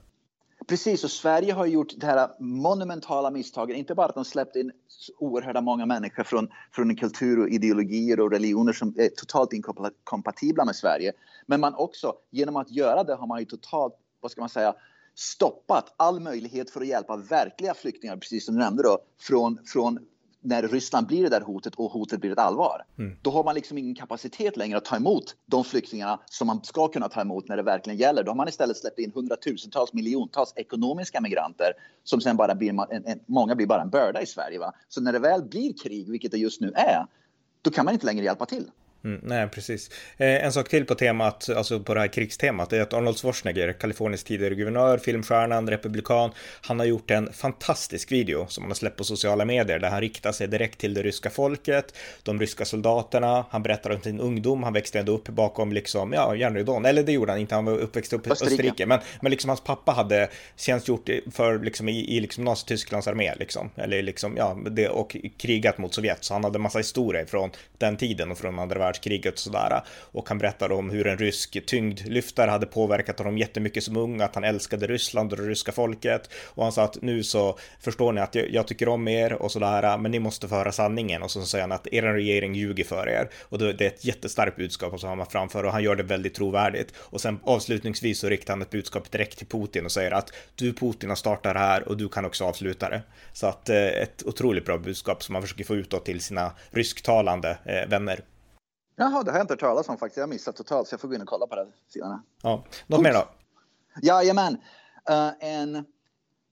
Precis, 0.69 1.05
och 1.05 1.11
Sverige 1.11 1.53
har 1.53 1.67
gjort 1.67 1.93
det 1.97 2.07
här 2.07 2.31
monumentala 2.41 3.31
misstaget, 3.31 3.77
inte 3.77 3.95
bara 3.95 4.07
att 4.07 4.15
de 4.15 4.25
släppte 4.25 4.61
in 4.61 4.73
oerhört 5.19 5.65
många 5.65 5.87
människor 5.87 6.23
från, 6.25 6.49
från 6.73 6.97
kultur 6.97 7.41
och 7.41 7.49
ideologier 7.49 8.21
och 8.21 8.31
religioner 8.31 8.73
som 8.73 8.95
är 8.97 9.09
totalt 9.09 9.53
inkompatibla 9.53 10.65
med 10.65 10.77
Sverige, 10.77 11.13
men 11.47 11.61
man 11.61 11.75
också, 11.75 12.15
genom 12.31 12.57
att 12.57 12.71
göra 12.71 13.05
det 13.05 13.15
har 13.15 13.27
man 13.27 13.39
ju 13.39 13.45
totalt, 13.45 13.95
vad 14.21 14.31
ska 14.31 14.41
man 14.41 14.49
säga, 14.49 14.75
stoppat 15.15 15.95
all 15.97 16.21
möjlighet 16.21 16.71
för 16.71 16.81
att 16.81 16.87
hjälpa 16.87 17.17
verkliga 17.17 17.75
flyktingar, 17.75 18.17
precis 18.17 18.47
som 18.47 18.55
du 18.55 18.61
nämnde 18.61 18.83
då, 18.83 18.99
från, 19.21 19.59
från 19.67 19.99
när 20.47 20.63
Ryssland 20.63 21.07
blir 21.07 21.23
det 21.23 21.29
där 21.29 21.41
hotet 21.41 21.75
och 21.75 21.91
hotet 21.91 22.21
blir 22.21 22.33
ett 22.33 22.39
allvar. 22.39 22.85
Mm. 22.99 23.17
Då 23.23 23.31
har 23.31 23.45
man 23.45 23.55
liksom 23.55 23.79
ingen 23.79 23.95
kapacitet 23.95 24.57
längre 24.57 24.77
att 24.79 24.85
ta 24.85 24.97
emot 24.97 25.37
de 25.47 25.65
flyktingarna 25.65 26.21
som 26.27 26.47
man 26.47 26.65
ska 26.65 26.89
kunna 26.89 27.09
ta 27.09 27.21
emot 27.21 27.49
när 27.49 27.57
det 27.57 27.63
verkligen 27.63 27.99
gäller. 27.99 28.23
Då 28.23 28.31
har 28.31 28.37
man 28.37 28.49
istället 28.49 28.77
släppt 28.77 28.99
in 28.99 29.13
hundratusentals, 29.15 29.93
miljontals 29.93 30.53
ekonomiska 30.57 31.21
migranter 31.21 31.73
som 32.05 32.21
sen 32.21 32.37
bara 32.37 32.55
blir, 32.55 32.93
en, 32.93 33.07
en, 33.07 33.21
många 33.27 33.55
blir 33.55 33.67
bara 33.67 33.83
en 33.83 33.91
börda 33.91 34.23
i 34.23 34.27
Sverige. 34.27 34.59
Va? 34.59 34.73
Så 34.89 35.01
när 35.01 35.13
det 35.13 35.19
väl 35.19 35.43
blir 35.43 35.73
krig, 35.83 36.11
vilket 36.11 36.31
det 36.31 36.39
just 36.39 36.61
nu 36.61 36.73
är, 36.75 37.07
då 37.63 37.71
kan 37.71 37.85
man 37.85 37.95
inte 37.95 38.07
längre 38.07 38.25
hjälpa 38.25 38.47
till. 38.47 38.71
Mm, 39.05 39.21
nej, 39.23 39.49
precis. 39.49 39.91
Eh, 40.17 40.45
en 40.45 40.53
sak 40.53 40.69
till 40.69 40.85
på 40.85 40.95
temat, 40.95 41.49
alltså 41.57 41.81
på 41.81 41.95
det 41.95 42.01
här 42.01 42.09
krigstemat, 42.09 42.73
är 42.73 42.81
att 42.81 42.93
Arnold 42.93 43.17
Schwarzenegger, 43.19 43.73
Kaliforniens 43.73 44.25
tidigare 44.25 44.55
guvernör, 44.55 44.99
filmstjärnan, 44.99 45.71
republikan, 45.71 46.31
han 46.61 46.79
har 46.79 46.87
gjort 46.87 47.11
en 47.11 47.33
fantastisk 47.33 48.13
video 48.13 48.47
som 48.49 48.65
han 48.65 48.71
har 48.71 48.75
släppt 48.75 48.97
på 48.97 49.05
sociala 49.05 49.45
medier 49.45 49.79
där 49.79 49.91
han 49.91 50.01
riktar 50.01 50.33
sig 50.33 50.49
direkt 50.49 50.79
till 50.79 50.95
det 50.95 51.03
ryska 51.03 51.31
folket, 51.31 51.95
de 52.23 52.41
ryska 52.41 52.65
soldaterna, 52.65 53.47
han 53.51 53.63
berättar 53.63 53.91
om 53.91 54.01
sin 54.01 54.21
ungdom, 54.21 54.63
han 54.63 54.73
växte 54.73 54.99
ändå 54.99 55.13
upp 55.13 55.29
bakom 55.29 55.73
liksom, 55.73 56.13
ja, 56.13 56.37
järnridån, 56.37 56.85
eller 56.85 57.03
det 57.03 57.13
gjorde 57.13 57.33
han 57.33 57.41
inte, 57.41 57.55
han 57.55 57.65
var 57.65 57.79
uppväxt 57.79 58.13
upp 58.13 58.27
i 58.27 58.31
Österrike, 58.31 58.55
Österrike 58.55 58.87
men, 58.87 59.01
men 59.21 59.31
liksom 59.31 59.49
hans 59.49 59.61
pappa 59.61 59.93
hade 59.93 60.29
tjänstgjort 60.57 61.09
för 61.33 61.59
liksom 61.59 61.89
i, 61.89 62.17
i 62.17 62.21
liksom 62.21 62.45
Nazitysklands 62.45 63.09
armé 63.09 63.35
liksom, 63.35 63.71
eller 63.77 64.03
liksom, 64.03 64.37
ja, 64.37 64.59
det, 64.71 64.89
och 64.89 65.17
krigat 65.39 65.79
mot 65.79 65.95
Sovjet, 65.95 66.25
så 66.25 66.35
han 66.35 66.45
hade 66.45 66.59
massa 66.59 66.79
historia 66.79 67.27
från 67.27 67.51
den 67.79 67.97
tiden 67.97 68.31
och 68.31 68.39
från 68.39 68.59
andra 68.59 68.79
världskriget 68.79 68.96
världskriget 68.97 69.35
och 69.35 69.39
sådär. 69.39 69.83
Och 70.13 70.29
han 70.29 70.39
berättade 70.39 70.75
om 70.75 70.91
hur 70.91 71.07
en 71.07 71.19
rysk 71.19 71.67
tyngdlyftare 71.67 72.51
hade 72.51 72.67
påverkat 72.67 73.19
honom 73.19 73.39
jättemycket 73.39 73.85
som 73.85 73.97
ung, 73.97 74.21
att 74.21 74.35
han 74.35 74.45
älskade 74.45 74.87
Ryssland 74.87 75.33
och 75.33 75.39
det 75.39 75.45
ryska 75.45 75.73
folket. 75.73 76.31
Och 76.55 76.63
han 76.63 76.73
sa 76.73 76.85
att 76.85 77.03
nu 77.03 77.23
så 77.23 77.59
förstår 77.81 78.13
ni 78.13 78.21
att 78.21 78.35
jag, 78.35 78.51
jag 78.51 78.67
tycker 78.67 78.89
om 78.89 79.09
er 79.09 79.33
och 79.33 79.53
sådär, 79.53 79.99
men 79.99 80.11
ni 80.11 80.19
måste 80.19 80.49
föra 80.49 80.73
sanningen. 80.73 81.23
Och 81.23 81.31
så 81.31 81.43
säger 81.43 81.63
han 81.63 81.73
att 81.73 81.87
er 81.87 82.03
regering 82.03 82.55
ljuger 82.55 82.85
för 82.85 83.09
er. 83.09 83.29
Och 83.43 83.59
det 83.59 83.85
är 83.85 83.89
ett 83.89 84.05
jättestarkt 84.05 84.57
budskap 84.57 85.01
som 85.01 85.19
han 85.19 85.27
framför 85.27 85.65
och 85.65 85.73
han 85.73 85.83
gör 85.83 85.97
det 85.97 86.03
väldigt 86.03 86.35
trovärdigt. 86.35 86.93
Och 86.97 87.21
sen 87.21 87.41
avslutningsvis 87.45 88.19
så 88.19 88.29
riktar 88.29 88.53
han 88.53 88.63
ett 88.63 88.71
budskap 88.71 89.11
direkt 89.11 89.39
till 89.39 89.47
Putin 89.47 89.85
och 89.85 89.93
säger 89.93 90.11
att 90.11 90.33
du 90.55 90.73
Putin 90.73 91.09
har 91.09 91.17
startat 91.17 91.55
det 91.55 91.59
här 91.61 91.89
och 91.89 91.97
du 91.97 92.09
kan 92.09 92.25
också 92.25 92.45
avsluta 92.45 92.89
det. 92.89 93.03
Så 93.33 93.47
att 93.47 93.69
eh, 93.69 93.77
ett 93.77 94.23
otroligt 94.27 94.65
bra 94.65 94.79
budskap 94.79 95.23
som 95.23 95.33
man 95.33 95.43
försöker 95.43 95.65
få 95.65 95.75
utåt 95.75 96.05
till 96.05 96.21
sina 96.21 96.53
rysktalande 96.71 97.59
eh, 97.65 97.89
vänner. 97.89 98.21
Jaha, 98.97 99.23
det 99.23 99.31
har 99.31 99.39
jag 99.39 99.45
inte 99.45 99.53
hört 99.53 99.61
talas 99.61 99.89
om 99.89 99.99
faktiskt. 99.99 100.17
Jag 100.17 100.25
har 100.25 100.29
missat 100.29 100.57
totalt, 100.57 100.89
så 100.89 100.93
jag 100.93 101.01
får 101.01 101.09
gå 101.09 101.15
in 101.15 101.23
och 101.23 101.29
kolla 101.29 101.47
på 101.47 101.55
det 101.57 101.67
sidan. 101.89 102.23
Ja, 102.43 102.65
något 102.87 103.03
mer 103.03 103.13
då? 103.13 103.29
Jajamän. 104.03 104.55
Uh, 105.11 105.31
en, 105.41 105.85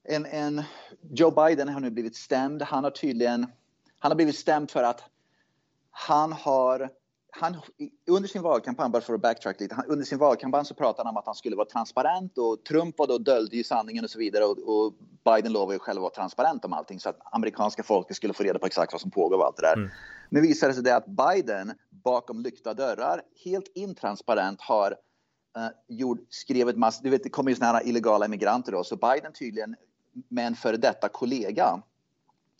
en, 0.03 0.25
en 0.25 0.63
Joe 1.01 1.31
Biden 1.31 1.69
har 1.69 1.79
nu 1.79 1.89
blivit 1.89 2.15
stämd. 2.15 2.61
Han 2.61 2.83
har 2.83 2.91
tydligen 2.91 3.47
han 3.99 4.11
har 4.11 4.15
blivit 4.15 4.37
stämd 4.37 4.71
för 4.71 4.83
att 4.83 5.03
han 5.91 6.33
har 6.33 6.89
han, 7.31 7.57
under 8.07 8.29
sin 8.29 8.41
valkampanj, 8.41 8.91
bara 8.91 9.01
för 9.01 9.13
att 9.13 9.21
backtrack 9.21 9.59
lite, 9.59 9.75
han, 9.75 9.85
under 9.85 10.05
sin 10.05 10.17
valkampanj 10.17 10.65
så 10.65 10.73
pratade 10.73 11.07
han 11.07 11.15
om 11.15 11.17
att 11.17 11.25
han 11.25 11.35
skulle 11.35 11.55
vara 11.55 11.67
transparent 11.67 12.37
och 12.37 12.63
Trump 12.63 12.97
var 12.97 13.07
då 13.07 13.17
döljde 13.17 13.57
ju 13.57 13.63
sanningen 13.63 14.03
och 14.03 14.09
så 14.09 14.19
vidare 14.19 14.45
och, 14.45 14.57
och 14.57 14.93
Biden 15.25 15.53
lovade 15.53 15.73
ju 15.73 15.79
själv 15.79 15.97
att 15.97 16.01
vara 16.01 16.13
transparent 16.13 16.65
om 16.65 16.73
allting 16.73 16.99
så 16.99 17.09
att 17.09 17.19
amerikanska 17.31 17.83
folket 17.83 18.15
skulle 18.15 18.33
få 18.33 18.43
reda 18.43 18.59
på 18.59 18.65
exakt 18.65 18.91
vad 18.91 19.01
som 19.01 19.11
pågår 19.11 19.37
och 19.37 19.45
allt 19.45 19.55
det 19.55 19.61
där. 19.61 19.73
Mm. 19.73 19.89
Nu 20.29 20.41
visar 20.41 20.67
det 20.67 20.73
sig 20.73 20.83
det 20.83 20.95
att 20.95 21.05
Biden 21.05 21.73
bakom 22.05 22.39
lyckta 22.39 22.73
dörrar, 22.73 23.21
helt 23.43 23.67
intransparent 23.73 24.61
har 24.61 24.91
uh, 25.57 25.67
gjort, 25.87 26.19
skrivit 26.29 26.77
massor, 26.77 27.03
du 27.03 27.09
vet 27.09 27.23
det 27.23 27.29
kommer 27.29 27.49
ju 27.51 27.55
såna 27.55 27.71
här 27.71 27.87
illegala 27.87 28.25
immigranter 28.25 28.71
då, 28.71 28.83
så 28.83 28.95
Biden 28.95 29.33
tydligen 29.33 29.75
med 30.29 30.47
en 30.47 30.55
före 30.55 30.77
detta 30.77 31.09
kollega 31.09 31.81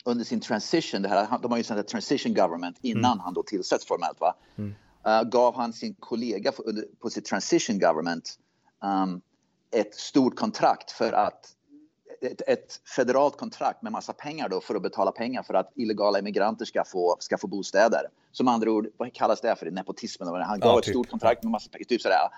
under 0.06 0.26
sin 0.26 0.40
transition, 0.40 1.02
det 1.02 1.10
här, 1.10 1.40
de 1.42 1.52
har 1.52 1.58
ju 1.58 1.64
sånt 1.64 1.88
transition 1.88 2.34
government 2.34 2.78
innan 2.82 3.12
mm. 3.12 3.20
han 3.20 3.34
då 3.34 3.44
tillsätts 3.44 3.86
formellt 3.86 4.20
va. 4.20 4.36
Mm. 4.56 4.76
Uh, 5.08 5.30
gav 5.30 5.56
han 5.56 5.74
sin 5.74 5.96
kollega 6.00 6.52
på, 6.52 6.64
på 7.00 7.10
sitt 7.10 7.26
transition 7.26 7.80
government 7.80 8.40
um, 8.84 9.22
ett 9.72 9.96
stort 9.96 10.36
kontrakt 10.36 10.92
för 10.92 11.12
att 11.14 11.56
ett, 12.22 12.42
ett, 12.48 12.82
federalt 12.96 13.38
kontrakt 13.38 13.82
med 13.82 13.92
massa 13.92 14.14
pengar 14.14 14.50
då 14.50 14.62
för 14.62 14.76
att 14.76 14.82
betala 14.82 15.12
pengar 15.12 15.44
för 15.44 15.54
att 15.54 15.72
illegala 15.76 16.20
immigranter 16.20 16.66
ska 16.66 16.84
få, 16.84 17.16
ska 17.20 17.38
få 17.38 17.48
bostäder. 17.48 18.02
Som 18.32 18.48
andra 18.48 18.72
ord, 18.72 18.88
vad 18.98 19.14
kallas 19.14 19.42
det 19.42 19.56
för? 19.56 19.72
Nepotismen. 19.72 20.28
Han 20.28 20.60
gav 20.60 20.70
ja, 20.70 20.76
typ. 20.76 20.88
ett 20.88 20.90
stort 20.90 21.10
kontrakt 21.10 21.44
med 21.44 21.52
massa 21.52 21.70
pengar. 21.70 21.86
Typ 21.86 22.02
sådär. 22.02 22.30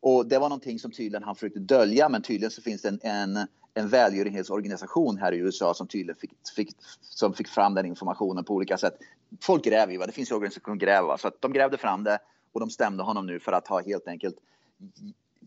Och 0.00 0.26
det 0.26 0.38
var 0.38 0.48
någonting 0.48 0.78
som 0.78 0.90
tydligen 0.90 1.22
han 1.22 1.34
försökte 1.34 1.58
dölja, 1.58 2.08
men 2.08 2.22
tydligen 2.22 2.50
så 2.50 2.62
finns 2.62 2.82
det 2.82 2.88
en, 2.88 3.00
en, 3.02 3.46
en 3.74 3.88
välgörenhetsorganisation 3.88 5.16
här 5.18 5.32
i 5.32 5.36
USA 5.36 5.74
som 5.74 5.86
tydligen 5.86 6.16
fick, 6.16 6.30
fick, 6.56 6.76
som 7.00 7.34
fick 7.34 7.48
fram 7.48 7.74
den 7.74 7.86
informationen 7.86 8.44
på 8.44 8.54
olika 8.54 8.78
sätt. 8.78 8.94
Folk 9.40 9.64
gräver 9.64 9.92
ju, 9.92 9.98
va? 9.98 10.06
det 10.06 10.12
finns 10.12 10.30
ju 10.30 10.34
organisationer 10.34 10.72
som 10.72 10.78
gräver, 10.78 11.16
så 11.16 11.28
att 11.28 11.40
de 11.40 11.52
grävde 11.52 11.78
fram 11.78 12.04
det 12.04 12.18
och 12.52 12.60
de 12.60 12.70
stämde 12.70 13.02
honom 13.02 13.26
nu 13.26 13.40
för 13.40 13.52
att 13.52 13.68
ha 13.68 13.82
helt 13.82 14.08
enkelt 14.08 14.36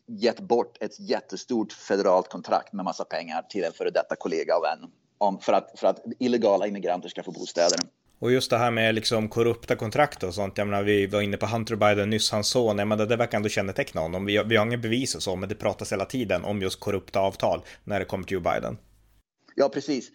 gett 0.08 0.40
bort 0.40 0.78
ett 0.80 1.00
jättestort 1.00 1.74
federalt 1.74 2.30
kontrakt 2.30 2.74
med 2.74 2.86
massa 2.86 3.06
pengar 3.06 3.42
till 3.42 3.64
en 3.64 3.74
före 3.74 3.90
detta 3.90 4.16
kollega 4.16 4.58
och 4.58 4.64
vän 4.64 4.92
om, 5.18 5.40
för, 5.40 5.54
att, 5.54 5.80
för 5.80 5.88
att 5.88 6.04
illegala 6.20 6.68
immigranter 6.68 7.10
ska 7.10 7.24
få 7.24 7.32
bostäder. 7.32 7.80
Och 8.20 8.32
just 8.32 8.50
det 8.50 8.58
här 8.58 8.72
med 8.72 8.96
liksom 8.96 9.30
korrupta 9.30 9.76
kontrakt 9.76 10.24
och 10.24 10.34
sånt. 10.34 10.58
Jag 10.58 10.68
menar, 10.68 10.84
vi 10.84 11.08
var 11.08 11.22
inne 11.22 11.38
på 11.38 11.46
Hunter 11.46 11.76
Biden 11.76 12.10
nyss, 12.10 12.32
hans 12.32 12.48
son. 12.48 12.78
Jag 12.78 12.88
menar, 12.88 13.06
det 13.06 13.16
verkar 13.16 13.38
ändå 13.38 13.50
känneteckna 13.50 14.02
honom. 14.02 14.26
Vi, 14.26 14.44
vi 14.44 14.56
har 14.56 14.66
inga 14.66 14.78
bevis 14.78 15.16
och 15.16 15.24
så, 15.24 15.36
men 15.36 15.50
det 15.50 15.56
pratas 15.56 15.92
hela 15.92 16.06
tiden 16.06 16.44
om 16.44 16.62
just 16.62 16.80
korrupta 16.80 17.20
avtal 17.20 17.62
när 17.84 18.00
det 18.00 18.06
kommer 18.06 18.24
till 18.24 18.34
Joe 18.34 18.42
Biden. 18.42 18.78
Ja, 19.56 19.70
precis. 19.70 20.10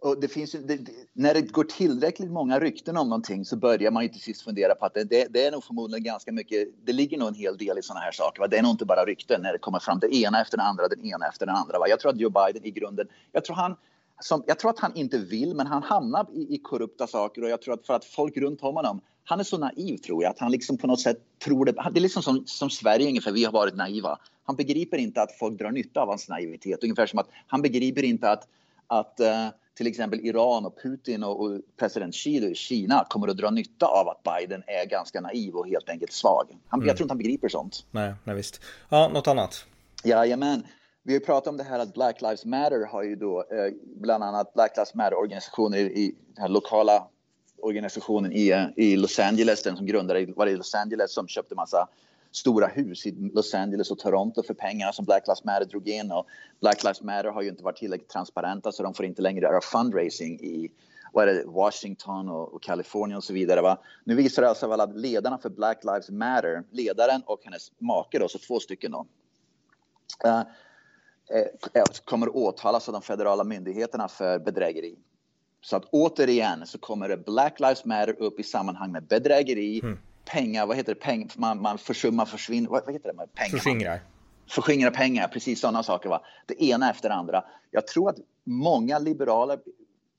Och 0.00 0.20
det 0.20 0.28
finns, 0.28 0.52
det, 0.52 0.78
när 1.12 1.34
det 1.34 1.42
går 1.42 1.64
tillräckligt 1.64 2.30
många 2.30 2.60
rykten 2.60 2.96
om 2.96 3.08
någonting 3.08 3.44
så 3.44 3.56
börjar 3.56 3.90
man 3.90 4.02
ju 4.02 4.08
till 4.08 4.20
sist 4.20 4.42
fundera 4.42 4.74
på 4.74 4.86
att 4.86 4.94
det, 4.94 5.04
det, 5.04 5.26
det 5.30 5.46
är 5.46 5.52
nog 5.52 5.64
förmodligen 5.64 6.04
ganska 6.04 6.32
mycket, 6.32 6.68
det 6.84 6.92
ligger 6.92 7.18
nog 7.18 7.28
en 7.28 7.34
hel 7.34 7.56
del 7.56 7.78
i 7.78 7.82
sådana 7.82 8.00
här 8.00 8.12
saker. 8.12 8.40
Va? 8.40 8.46
Det 8.46 8.58
är 8.58 8.62
nog 8.62 8.70
inte 8.70 8.84
bara 8.84 9.04
rykten 9.04 9.42
när 9.42 9.52
det 9.52 9.58
kommer 9.58 9.78
fram 9.78 9.98
det 9.98 10.14
ena 10.14 10.40
efter 10.40 10.56
det 10.56 10.62
andra, 10.62 10.88
den 10.88 11.04
ena 11.04 11.26
efter 11.26 11.46
den 11.46 11.54
andra. 11.54 11.78
Va? 11.78 11.88
Jag 11.88 12.00
tror 12.00 12.12
att 12.12 12.20
Joe 12.20 12.30
Biden 12.30 12.64
i 12.64 12.70
grunden, 12.70 13.08
jag 13.32 13.44
tror 13.44 13.56
han 13.56 13.76
som, 14.20 14.44
jag 14.46 14.58
tror 14.58 14.70
att 14.70 14.78
han 14.78 14.94
inte 14.94 15.18
vill, 15.18 15.54
men 15.54 15.66
han 15.66 15.82
hamnar 15.82 16.26
i, 16.32 16.54
i, 16.54 16.58
korrupta 16.58 17.06
saker 17.06 17.42
och 17.42 17.50
jag 17.50 17.62
tror 17.62 17.74
att 17.74 17.86
för 17.86 17.94
att 17.94 18.04
folk 18.04 18.36
runt 18.36 18.62
om 18.62 18.76
honom, 18.76 19.00
han 19.24 19.40
är 19.40 19.44
så 19.44 19.58
naiv 19.58 19.96
tror 19.96 20.22
jag, 20.22 20.30
att 20.30 20.38
han 20.38 20.52
liksom 20.52 20.78
på 20.78 20.86
något 20.86 21.00
sätt 21.00 21.18
tror 21.44 21.64
det. 21.64 21.72
Det 21.72 21.98
är 21.98 22.00
liksom 22.00 22.22
som, 22.22 22.46
som 22.46 22.70
Sverige 22.70 23.08
ungefär, 23.08 23.32
vi 23.32 23.44
har 23.44 23.52
varit 23.52 23.76
naiva. 23.76 24.18
Han 24.44 24.56
begriper 24.56 24.98
inte 24.98 25.22
att 25.22 25.32
folk 25.38 25.58
drar 25.58 25.70
nytta 25.70 26.00
av 26.00 26.08
hans 26.08 26.28
naivitet, 26.28 26.82
ungefär 26.82 27.06
som 27.06 27.18
att 27.18 27.28
han 27.46 27.62
begriper 27.62 28.02
inte 28.04 28.30
att, 28.30 28.48
att 28.86 29.20
uh, 29.20 29.48
till 29.78 29.86
exempel 29.86 30.20
Iran 30.20 30.66
och 30.66 30.82
Putin 30.82 31.24
och, 31.24 31.60
president 31.76 32.14
Xi 32.14 32.50
i 32.50 32.54
Kina 32.54 33.06
kommer 33.10 33.28
att 33.28 33.36
dra 33.36 33.50
nytta 33.50 33.86
av 33.86 34.08
att 34.08 34.22
Biden 34.22 34.62
är 34.66 34.86
ganska 34.86 35.20
naiv 35.20 35.54
och 35.54 35.68
helt 35.68 35.88
enkelt 35.88 36.12
svag. 36.12 36.58
Han, 36.68 36.80
mm. 36.80 36.88
Jag 36.88 36.96
tror 36.96 37.04
inte 37.04 37.12
han 37.12 37.18
begriper 37.18 37.48
sånt. 37.48 37.86
Nej, 37.90 38.14
nej 38.24 38.36
visst. 38.36 38.60
Ja, 38.88 39.08
något 39.08 39.28
annat? 39.28 39.64
Jajamän. 40.04 40.66
Vi 41.02 41.12
har 41.12 41.20
pratat 41.20 41.48
om 41.48 41.56
det 41.56 41.64
här 41.64 41.78
att 41.78 41.94
Black 41.94 42.22
Lives 42.22 42.44
Matter 42.44 42.86
har 42.86 43.02
ju 43.02 43.16
då 43.16 43.40
eh, 43.40 43.72
bland 43.96 44.24
annat 44.24 44.54
Black 44.54 44.76
Lives 44.76 44.94
Matter-organisationer 44.94 45.78
i 45.78 46.14
den 46.34 46.42
här 46.42 46.48
lokala 46.48 47.06
organisationen 47.62 48.32
i, 48.32 48.50
eh, 48.50 48.64
i 48.76 48.96
Los 48.96 49.18
Angeles, 49.18 49.62
den 49.62 49.76
som 49.76 49.86
grundade 49.86 50.26
var 50.36 50.46
i 50.46 50.56
Los 50.56 50.74
Angeles 50.74 51.14
som 51.14 51.28
köpte 51.28 51.54
massa 51.54 51.88
stora 52.30 52.66
hus 52.66 53.06
i 53.06 53.30
Los 53.34 53.54
Angeles 53.54 53.90
och 53.90 53.98
Toronto 53.98 54.42
för 54.42 54.54
pengarna 54.54 54.92
som 54.92 55.04
Black 55.04 55.26
Lives 55.26 55.44
Matter 55.44 55.64
drog 55.64 55.88
in 55.88 56.12
och 56.12 56.26
Black 56.60 56.84
Lives 56.84 57.02
Matter 57.02 57.30
har 57.30 57.42
ju 57.42 57.48
inte 57.48 57.64
varit 57.64 57.76
tillräckligt 57.76 58.08
transparenta 58.08 58.72
så 58.72 58.82
de 58.82 58.94
får 58.94 59.06
inte 59.06 59.22
längre 59.22 59.40
göra 59.40 59.60
fundraising 59.60 60.40
i 60.40 60.70
vad 61.12 61.28
är 61.28 61.34
det, 61.34 61.44
Washington 61.46 62.28
och, 62.28 62.54
och 62.54 62.62
Kalifornien 62.62 63.16
och 63.16 63.24
så 63.24 63.32
vidare. 63.32 63.60
Va? 63.60 63.78
Nu 64.04 64.14
visar 64.14 64.42
det 64.42 64.48
alltså 64.48 64.70
att 64.70 64.96
ledarna 64.96 65.38
för 65.38 65.50
Black 65.50 65.84
Lives 65.84 66.10
Matter, 66.10 66.62
ledaren 66.70 67.22
och 67.26 67.40
hennes 67.44 67.72
make 67.78 68.18
då, 68.18 68.28
så 68.28 68.38
två 68.38 68.60
stycken 68.60 68.92
då. 68.92 69.06
Uh, 70.26 70.42
eh, 71.74 71.84
kommer 72.04 72.36
åtalas 72.36 72.88
av 72.88 72.92
de 72.92 73.02
federala 73.02 73.44
myndigheterna 73.44 74.08
för 74.08 74.38
bedrägeri. 74.38 74.98
Så 75.60 75.76
att 75.76 75.84
återigen 75.84 76.66
så 76.66 76.78
kommer 76.78 77.08
det 77.08 77.16
Black 77.16 77.60
Lives 77.60 77.84
Matter 77.84 78.22
upp 78.22 78.40
i 78.40 78.42
sammanhang 78.42 78.92
med 78.92 79.06
bedrägeri, 79.06 79.80
mm 79.82 79.98
pengar, 80.28 80.66
vad 80.66 80.76
heter 80.76 80.94
det, 80.94 81.00
Peng, 81.00 81.30
man, 81.36 81.62
man 81.62 81.78
försummar, 81.78 82.24
försvinner, 82.24 82.68
vad, 82.68 82.84
vad 82.84 82.94
heter 82.94 83.12
det? 83.12 83.26
Pengar. 83.34 83.50
Förskingrar. 83.50 84.00
Förskingrar 84.48 84.90
pengar, 84.90 85.28
precis 85.28 85.60
sådana 85.60 85.82
saker. 85.82 86.08
Va? 86.08 86.22
Det 86.46 86.64
ena 86.64 86.90
efter 86.90 87.08
det 87.08 87.14
andra. 87.14 87.44
Jag 87.70 87.86
tror 87.86 88.10
att 88.10 88.16
många 88.44 88.98
liberaler, 88.98 89.56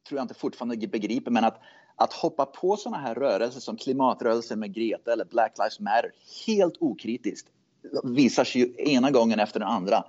tror 0.07 0.17
jag 0.17 0.23
inte 0.23 0.33
fortfarande 0.33 0.87
begriper, 0.87 1.31
men 1.31 1.43
att, 1.43 1.59
att 1.95 2.13
hoppa 2.13 2.45
på 2.45 2.77
sådana 2.77 2.97
här 2.97 3.15
rörelser 3.15 3.59
som 3.59 3.77
klimatrörelsen 3.77 4.59
med 4.59 4.73
Greta 4.73 5.13
eller 5.13 5.25
Black 5.25 5.57
Lives 5.57 5.79
Matter 5.79 6.11
helt 6.47 6.75
okritiskt 6.79 7.47
visar 8.03 8.43
sig 8.43 8.61
ju 8.61 8.73
ena 8.77 9.11
gången 9.11 9.39
efter 9.39 9.59
den 9.59 9.69
andra 9.69 10.03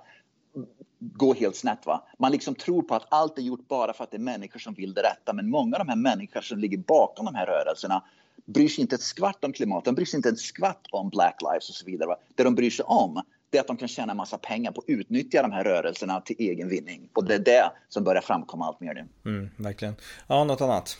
gå 0.99 1.33
helt 1.33 1.55
snett. 1.55 1.85
Va? 1.85 2.07
Man 2.17 2.31
liksom 2.31 2.55
tror 2.55 2.81
på 2.81 2.95
att 2.95 3.05
allt 3.09 3.37
är 3.37 3.41
gjort 3.41 3.67
bara 3.67 3.93
för 3.93 4.03
att 4.03 4.11
det 4.11 4.17
är 4.17 4.19
människor 4.19 4.59
som 4.59 4.73
vill 4.73 4.93
det 4.93 5.01
rätta. 5.01 5.33
Men 5.33 5.49
många 5.49 5.75
av 5.75 5.85
de 5.85 5.89
här 5.89 5.95
människorna 5.95 6.41
som 6.41 6.59
ligger 6.59 6.77
bakom 6.77 7.25
de 7.25 7.35
här 7.35 7.45
rörelserna 7.45 8.03
bryr 8.45 8.69
sig 8.69 8.81
inte 8.81 8.95
ett 8.95 9.01
skvatt 9.01 9.43
om 9.43 9.53
klimatet, 9.53 9.85
de 9.85 9.95
bryr 9.95 10.05
sig 10.05 10.17
inte 10.17 10.29
ett 10.29 10.39
skvatt 10.39 10.87
om 10.91 11.09
Black 11.09 11.41
Lives 11.41 11.69
och 11.69 11.75
så 11.75 11.85
vidare. 11.85 12.07
Va? 12.07 12.17
Det 12.35 12.43
de 12.43 12.55
bryr 12.55 12.69
sig 12.69 12.85
om 12.85 13.21
det 13.49 13.57
är 13.57 13.61
att 13.61 13.67
de 13.67 13.77
kan 13.77 13.87
tjäna 13.87 14.13
massa 14.13 14.37
pengar 14.37 14.71
på 14.71 14.81
att 14.81 14.89
utnyttja 14.89 15.41
de 15.41 15.51
här 15.51 15.63
rörelserna 15.63 16.21
till 16.21 16.35
egen 16.39 16.69
vinning. 16.69 17.09
Och 17.13 17.23
det 17.23 17.35
är 17.35 17.39
det 17.39 17.71
som 17.89 18.03
börjar 18.03 18.21
framkomma 18.21 18.65
allt 18.65 18.79
mer 18.79 18.93
nu. 18.93 19.07
Mm, 19.31 19.49
verkligen. 19.57 19.95
Ja, 20.27 20.43
något 20.43 20.61
annat? 20.61 20.97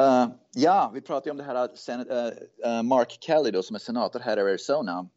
Uh, 0.00 0.26
ja, 0.54 0.90
vi 0.94 1.00
pratade 1.00 1.30
om 1.30 1.36
det 1.36 1.44
här 1.44 1.54
uh, 1.54 2.26
uh, 2.66 2.82
Mark 2.82 3.18
Kelly 3.20 3.50
då, 3.50 3.62
som 3.62 3.76
är 3.76 3.80
senator 3.80 4.20
här 4.20 4.36
i 4.36 4.40
Arizona. 4.40 5.08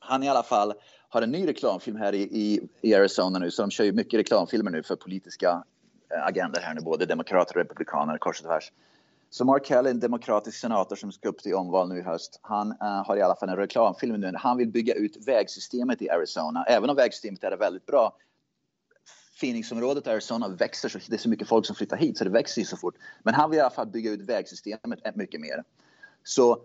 Han 0.00 0.22
i 0.22 0.28
alla 0.28 0.42
fall 0.42 0.74
har 1.08 1.22
en 1.22 1.30
ny 1.30 1.46
reklamfilm 1.46 1.96
här 1.96 2.12
i, 2.12 2.22
i, 2.22 2.60
i 2.80 2.94
Arizona 2.94 3.38
nu, 3.38 3.50
så 3.50 3.62
de 3.62 3.70
kör 3.70 3.84
ju 3.84 3.92
mycket 3.92 4.20
reklamfilmer 4.20 4.70
nu 4.70 4.82
för 4.82 4.96
politiska 4.96 5.64
agender 6.10 6.60
här 6.60 6.74
nu, 6.74 6.80
både 6.80 7.06
demokrater 7.06 7.56
och 7.56 7.62
republikaner 7.62 8.18
kors 8.18 8.40
och 8.40 8.46
tvärs. 8.46 8.72
Så 9.32 9.44
Mark 9.44 9.66
Kelly, 9.66 9.90
en 9.90 10.00
demokratisk 10.00 10.58
senator 10.58 10.96
som 10.96 11.12
ska 11.12 11.28
upp 11.28 11.38
till 11.38 11.54
omval 11.54 11.88
nu 11.88 11.98
i 11.98 12.02
höst, 12.02 12.40
han 12.42 12.70
uh, 12.70 12.76
har 13.06 13.16
i 13.16 13.22
alla 13.22 13.36
fall 13.36 13.48
en 13.48 13.56
reklamfilm 13.56 14.20
nu. 14.20 14.32
Han 14.36 14.56
vill 14.56 14.68
bygga 14.68 14.94
ut 14.94 15.26
vägsystemet 15.26 16.02
i 16.02 16.10
Arizona. 16.10 16.64
Även 16.64 16.90
om 16.90 16.96
vägsystemet 16.96 17.44
är 17.44 17.56
väldigt 17.56 17.86
bra. 17.86 18.16
Phoenixområdet 19.40 20.06
i 20.06 20.10
Arizona 20.10 20.48
växer 20.48 20.88
så 20.88 20.98
det 21.08 21.14
är 21.14 21.18
så 21.18 21.28
mycket 21.28 21.48
folk 21.48 21.66
som 21.66 21.76
flyttar 21.76 21.96
hit 21.96 22.18
så 22.18 22.24
det 22.24 22.30
växer 22.30 22.60
ju 22.60 22.66
så 22.66 22.76
fort. 22.76 22.94
Men 23.22 23.34
han 23.34 23.50
vill 23.50 23.58
i 23.58 23.60
alla 23.60 23.70
fall 23.70 23.86
bygga 23.86 24.10
ut 24.10 24.20
vägsystemet 24.20 25.16
mycket 25.16 25.40
mer. 25.40 25.64
Så 26.24 26.58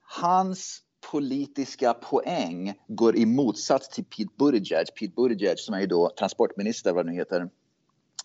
hans 0.00 0.82
politiska 1.10 1.94
poäng 1.94 2.74
går 2.88 3.16
i 3.16 3.26
motsats 3.26 3.88
till 3.88 4.04
Pete 4.04 4.34
Buttigieg. 4.38 4.86
Pete 5.00 5.12
Buttigieg 5.16 5.58
som 5.58 5.74
är 5.74 5.80
ju 5.80 5.86
då 5.86 6.10
transportminister, 6.18 6.92
vad 6.92 7.06
det 7.06 7.12
nu 7.12 7.18
heter, 7.18 7.48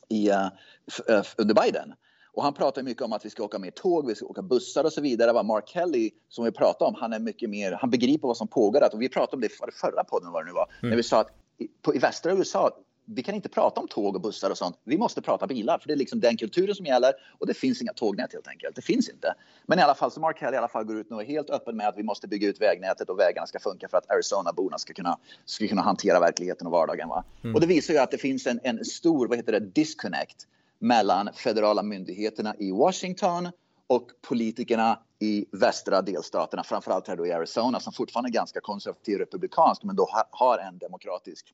i, 0.09 0.31
uh, 0.31 1.23
under 1.37 1.53
Biden. 1.53 1.93
Och 2.33 2.43
han 2.43 2.53
pratar 2.53 2.83
mycket 2.83 3.03
om 3.03 3.13
att 3.13 3.25
vi 3.25 3.29
ska 3.29 3.43
åka 3.43 3.59
mer 3.59 3.71
tåg, 3.71 4.07
vi 4.07 4.15
ska 4.15 4.25
åka 4.25 4.41
bussar 4.41 4.83
och 4.83 4.93
så 4.93 5.01
vidare. 5.01 5.33
Vad 5.33 5.45
Mark 5.45 5.67
Kelly, 5.67 6.11
som 6.29 6.45
vi 6.45 6.51
pratade 6.51 6.89
om, 6.89 6.95
han 6.95 7.13
är 7.13 7.19
mycket 7.19 7.49
mer, 7.49 7.71
han 7.71 7.89
begriper 7.89 8.27
vad 8.27 8.37
som 8.37 8.47
pågår. 8.47 8.93
Och 8.93 9.01
vi 9.01 9.09
pratade 9.09 9.35
om 9.35 9.41
det 9.41 9.47
i 9.47 9.71
förra 9.71 10.03
podden, 10.03 10.31
vad 10.31 10.41
det 10.41 10.47
nu 10.47 10.53
var, 10.53 10.69
mm. 10.79 10.89
när 10.89 10.97
vi 10.97 11.03
sa 11.03 11.19
att 11.21 11.29
i, 11.57 11.67
på, 11.81 11.95
i 11.95 11.99
västra 11.99 12.31
USA, 12.31 12.71
vi 13.05 13.23
kan 13.23 13.35
inte 13.35 13.49
prata 13.49 13.81
om 13.81 13.87
tåg 13.87 14.15
och 14.15 14.21
bussar 14.21 14.49
och 14.49 14.57
sånt. 14.57 14.79
Vi 14.83 14.97
måste 14.97 15.21
prata 15.21 15.47
bilar, 15.47 15.77
för 15.77 15.87
det 15.87 15.93
är 15.93 15.97
liksom 15.97 16.19
den 16.19 16.37
kulturen 16.37 16.75
som 16.75 16.85
gäller 16.85 17.13
och 17.39 17.47
det 17.47 17.53
finns 17.53 17.81
inga 17.81 17.93
tågnät 17.93 18.33
helt 18.33 18.47
enkelt. 18.47 18.75
Det 18.75 18.81
finns 18.81 19.09
inte. 19.09 19.33
Men 19.65 19.79
i 19.79 19.81
alla 19.81 19.95
fall, 19.95 20.11
så 20.11 20.19
Mark 20.19 20.39
Kelly 20.39 20.55
i 20.55 20.57
alla 20.57 20.67
fall 20.67 20.83
går 20.83 20.97
ut 20.97 21.09
nu 21.09 21.15
och 21.15 21.21
är 21.21 21.25
helt 21.25 21.49
öppen 21.49 21.77
med 21.77 21.87
att 21.87 21.97
vi 21.97 22.03
måste 22.03 22.27
bygga 22.27 22.47
ut 22.47 22.61
vägnätet 22.61 23.09
och 23.09 23.19
vägarna 23.19 23.47
ska 23.47 23.59
funka 23.59 23.87
för 23.87 23.97
att 23.97 24.11
Arizona-borna 24.11 24.77
ska 24.77 24.93
kunna, 24.93 25.17
ska 25.45 25.67
kunna 25.67 25.81
hantera 25.81 26.19
verkligheten 26.19 26.67
och 26.67 26.73
vardagen. 26.73 27.09
Va? 27.09 27.23
Mm. 27.43 27.55
Och 27.55 27.61
det 27.61 27.67
visar 27.67 27.93
ju 27.93 27.99
att 27.99 28.11
det 28.11 28.17
finns 28.17 28.47
en, 28.47 28.59
en 28.63 28.85
stor, 28.85 29.27
vad 29.27 29.37
heter 29.37 29.51
det, 29.51 29.59
disconnect 29.59 30.47
mellan 30.81 31.29
federala 31.33 31.83
myndigheterna 31.83 32.55
i 32.59 32.71
Washington 32.71 33.49
och 33.87 34.07
politikerna 34.21 34.99
i 35.19 35.45
västra 35.51 36.01
delstaterna, 36.01 36.63
framförallt 36.63 37.07
här 37.07 37.15
då 37.15 37.27
i 37.27 37.31
Arizona 37.31 37.79
som 37.79 37.93
fortfarande 37.93 38.29
är 38.29 38.33
ganska 38.33 38.61
konservativ 38.61 39.17
republikansk 39.17 39.83
men 39.83 39.95
då 39.95 40.07
har 40.31 40.57
en 40.57 40.77
demokratisk 40.77 41.53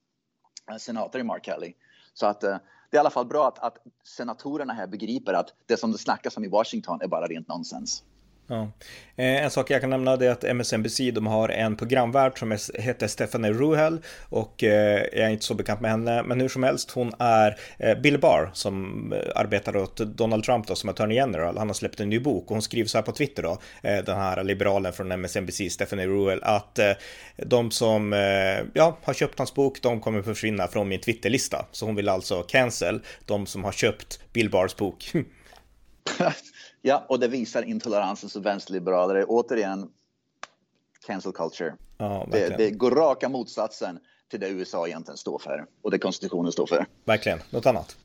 eh, 0.71 0.77
senator 0.77 1.21
i 1.21 1.23
Mark 1.23 1.45
Kelly. 1.45 1.73
Så 2.13 2.25
att 2.25 2.43
eh, 2.43 2.57
det 2.89 2.97
är 2.97 2.99
i 2.99 2.99
alla 2.99 3.09
fall 3.09 3.25
bra 3.25 3.47
att, 3.47 3.59
att 3.59 3.77
senatorerna 4.03 4.73
här 4.73 4.87
begriper 4.87 5.33
att 5.33 5.53
det 5.65 5.77
som 5.77 5.91
det 5.91 5.97
snackas 5.97 6.37
om 6.37 6.43
i 6.43 6.47
Washington 6.47 7.01
är 7.01 7.07
bara 7.07 7.25
rent 7.25 7.47
nonsens. 7.47 8.03
Ja. 8.49 8.71
Eh, 9.15 9.43
en 9.43 9.51
sak 9.51 9.69
jag 9.69 9.81
kan 9.81 9.89
nämna 9.89 10.11
är 10.11 10.29
att 10.29 10.43
MSNBC 10.43 10.97
de 11.13 11.27
har 11.27 11.49
en 11.49 11.75
programvärd 11.75 12.39
som 12.39 12.57
heter 12.73 13.07
Stephanie 13.07 13.53
Ruhel 13.53 13.97
och 14.29 14.63
eh, 14.63 15.01
jag 15.13 15.25
är 15.25 15.29
inte 15.29 15.45
så 15.45 15.53
bekant 15.53 15.81
med 15.81 15.91
henne 15.91 16.23
men 16.23 16.41
hur 16.41 16.49
som 16.49 16.63
helst 16.63 16.91
hon 16.91 17.13
är 17.19 17.57
eh, 17.79 17.99
Bill 17.99 18.19
Barr 18.19 18.49
som 18.53 19.13
arbetar 19.35 19.77
åt 19.77 19.97
Donald 19.97 20.43
Trump 20.43 20.67
då 20.67 20.75
som 20.75 20.89
attorney 20.89 21.17
general. 21.17 21.57
Han 21.57 21.67
har 21.67 21.73
släppt 21.73 21.99
en 21.99 22.09
ny 22.09 22.19
bok 22.19 22.43
och 22.43 22.55
hon 22.55 22.61
skriver 22.61 22.87
så 22.87 22.97
här 22.97 23.03
på 23.03 23.11
Twitter 23.11 23.43
då 23.43 23.57
den 23.81 24.17
här 24.17 24.43
liberalen 24.43 24.93
från 24.93 25.11
MSNBC 25.11 25.69
Stephanie 25.69 26.07
Ruhel 26.07 26.43
att 26.43 26.79
de 27.37 27.71
som 27.71 28.11
ja, 28.73 28.97
har 29.03 29.13
köpt 29.13 29.37
hans 29.37 29.53
bok 29.53 29.81
de 29.81 30.01
kommer 30.01 30.21
försvinna 30.21 30.67
från 30.67 30.87
min 30.89 30.99
Twitterlista 30.99 31.65
så 31.71 31.85
hon 31.85 31.95
vill 31.95 32.09
alltså 32.09 32.43
cancel 32.43 33.01
de 33.25 33.45
som 33.45 33.63
har 33.63 33.71
köpt 33.71 34.19
Bill 34.33 34.49
Barrs 34.49 34.75
bok. 34.75 35.11
Ja, 36.87 37.05
och 37.07 37.19
det 37.19 37.27
visar 37.27 37.63
intoleransen 37.63 38.29
som 38.29 38.41
vänsterliberaler 38.41 39.25
återigen 39.27 39.89
cancel 41.07 41.31
culture. 41.31 41.73
Ja, 41.97 42.27
det, 42.31 42.57
det 42.57 42.71
går 42.71 42.91
raka 42.91 43.29
motsatsen 43.29 43.99
till 44.29 44.39
det 44.39 44.49
USA 44.49 44.87
egentligen 44.87 45.17
står 45.17 45.39
för 45.39 45.65
och 45.81 45.91
det 45.91 45.97
konstitutionen 45.97 46.51
står 46.51 46.65
för. 46.65 46.85
Verkligen. 47.05 47.39
Något 47.49 47.65
annat? 47.65 47.97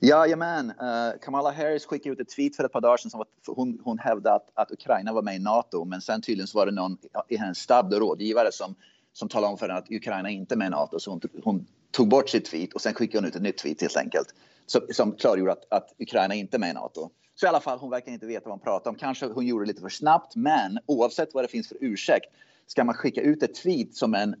Jajamän. 0.00 0.70
Uh, 0.70 1.20
Kamala 1.22 1.50
Harris 1.50 1.86
skickade 1.86 2.12
ut 2.12 2.20
ett 2.20 2.28
tweet 2.36 2.56
för 2.56 2.64
ett 2.64 2.72
par 2.72 2.80
dagar 2.80 2.96
sedan 2.96 3.10
som 3.10 3.20
att 3.20 3.28
hon, 3.46 3.80
hon 3.84 3.98
hävdade 3.98 4.36
att, 4.36 4.50
att 4.54 4.70
Ukraina 4.70 5.12
var 5.12 5.22
med 5.22 5.36
i 5.36 5.38
NATO 5.38 5.84
men 5.84 6.00
sen 6.00 6.22
tydligen 6.22 6.46
så 6.46 6.58
var 6.58 6.66
det 6.66 6.72
någon 6.72 6.98
i 7.28 7.36
hennes 7.36 7.58
stab, 7.58 7.92
rådgivare 7.92 8.52
som, 8.52 8.74
som 9.12 9.28
talade 9.28 9.52
om 9.52 9.58
för 9.58 9.68
henne 9.68 9.78
att 9.78 9.90
Ukraina 9.90 10.30
inte 10.30 10.54
är 10.54 10.56
med 10.56 10.66
i 10.66 10.70
NATO 10.70 11.00
så 11.00 11.10
hon, 11.10 11.20
hon 11.44 11.66
tog 11.90 12.08
bort 12.08 12.28
sitt 12.28 12.44
tweet 12.44 12.72
och 12.72 12.80
sen 12.80 12.94
skickade 12.94 13.18
hon 13.18 13.28
ut 13.28 13.36
ett 13.36 13.42
nytt 13.42 13.58
tweet 13.58 13.80
helt 13.80 13.96
enkelt 13.96 14.34
som, 14.66 14.80
som 14.90 15.12
klargjorde 15.12 15.52
att, 15.52 15.72
att 15.72 15.94
Ukraina 15.98 16.34
inte 16.34 16.56
är 16.56 16.58
med 16.58 16.70
i 16.70 16.74
NATO. 16.74 17.10
Så 17.34 17.46
i 17.46 17.48
alla 17.48 17.60
fall, 17.60 17.78
hon 17.78 17.90
verkar 17.90 18.12
inte 18.12 18.26
veta 18.26 18.44
vad 18.44 18.52
hon 18.52 18.60
pratar 18.60 18.90
om. 18.90 18.96
Kanske 18.96 19.26
hon 19.26 19.46
gjorde 19.46 19.64
det 19.64 19.68
lite 19.68 19.80
för 19.80 19.88
snabbt, 19.88 20.36
men 20.36 20.78
oavsett 20.86 21.34
vad 21.34 21.44
det 21.44 21.48
finns 21.48 21.68
för 21.68 21.78
ursäkt 21.80 22.26
ska 22.66 22.84
man 22.84 22.94
skicka 22.94 23.20
ut 23.20 23.42
ett 23.42 23.54
tweet 23.54 23.94
som 23.94 24.14
en 24.14 24.34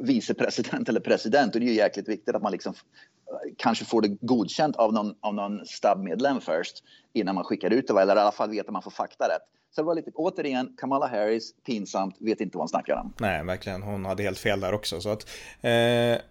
vicepresident 0.00 0.88
eller 0.88 1.00
president 1.00 1.54
och 1.54 1.60
det 1.60 1.66
är 1.66 1.70
ju 1.70 1.76
jäkligt 1.76 2.08
viktigt 2.08 2.34
att 2.34 2.42
man 2.42 2.52
liksom 2.52 2.74
kanske 3.56 3.84
får 3.84 4.02
det 4.02 4.08
godkänt 4.20 4.76
av 4.76 4.92
någon, 4.92 5.14
av 5.20 5.34
någon 5.34 5.66
stabbmedlem 5.66 6.40
först 6.40 6.84
innan 7.12 7.34
man 7.34 7.44
skickar 7.44 7.70
ut 7.70 7.86
det, 7.86 8.02
eller 8.02 8.16
i 8.16 8.18
alla 8.18 8.32
fall 8.32 8.50
vet 8.50 8.66
att 8.66 8.72
man 8.72 8.82
får 8.82 8.90
fakta 8.90 9.24
rätt. 9.24 9.42
Så 9.70 9.80
det 9.80 9.86
var 9.86 9.94
lite, 9.94 10.10
återigen, 10.14 10.74
Kamala 10.76 11.06
Harris, 11.06 11.54
pinsamt, 11.66 12.16
vet 12.20 12.40
inte 12.40 12.56
vad 12.56 12.62
hon 12.62 12.68
snackar 12.68 12.96
om. 12.96 13.12
Nej, 13.18 13.44
verkligen. 13.44 13.82
Hon 13.82 14.04
hade 14.04 14.22
helt 14.22 14.38
fel 14.38 14.60
där 14.60 14.74
också. 14.74 15.00
Så 15.00 15.08
att, 15.08 15.26
eh, 15.60 15.70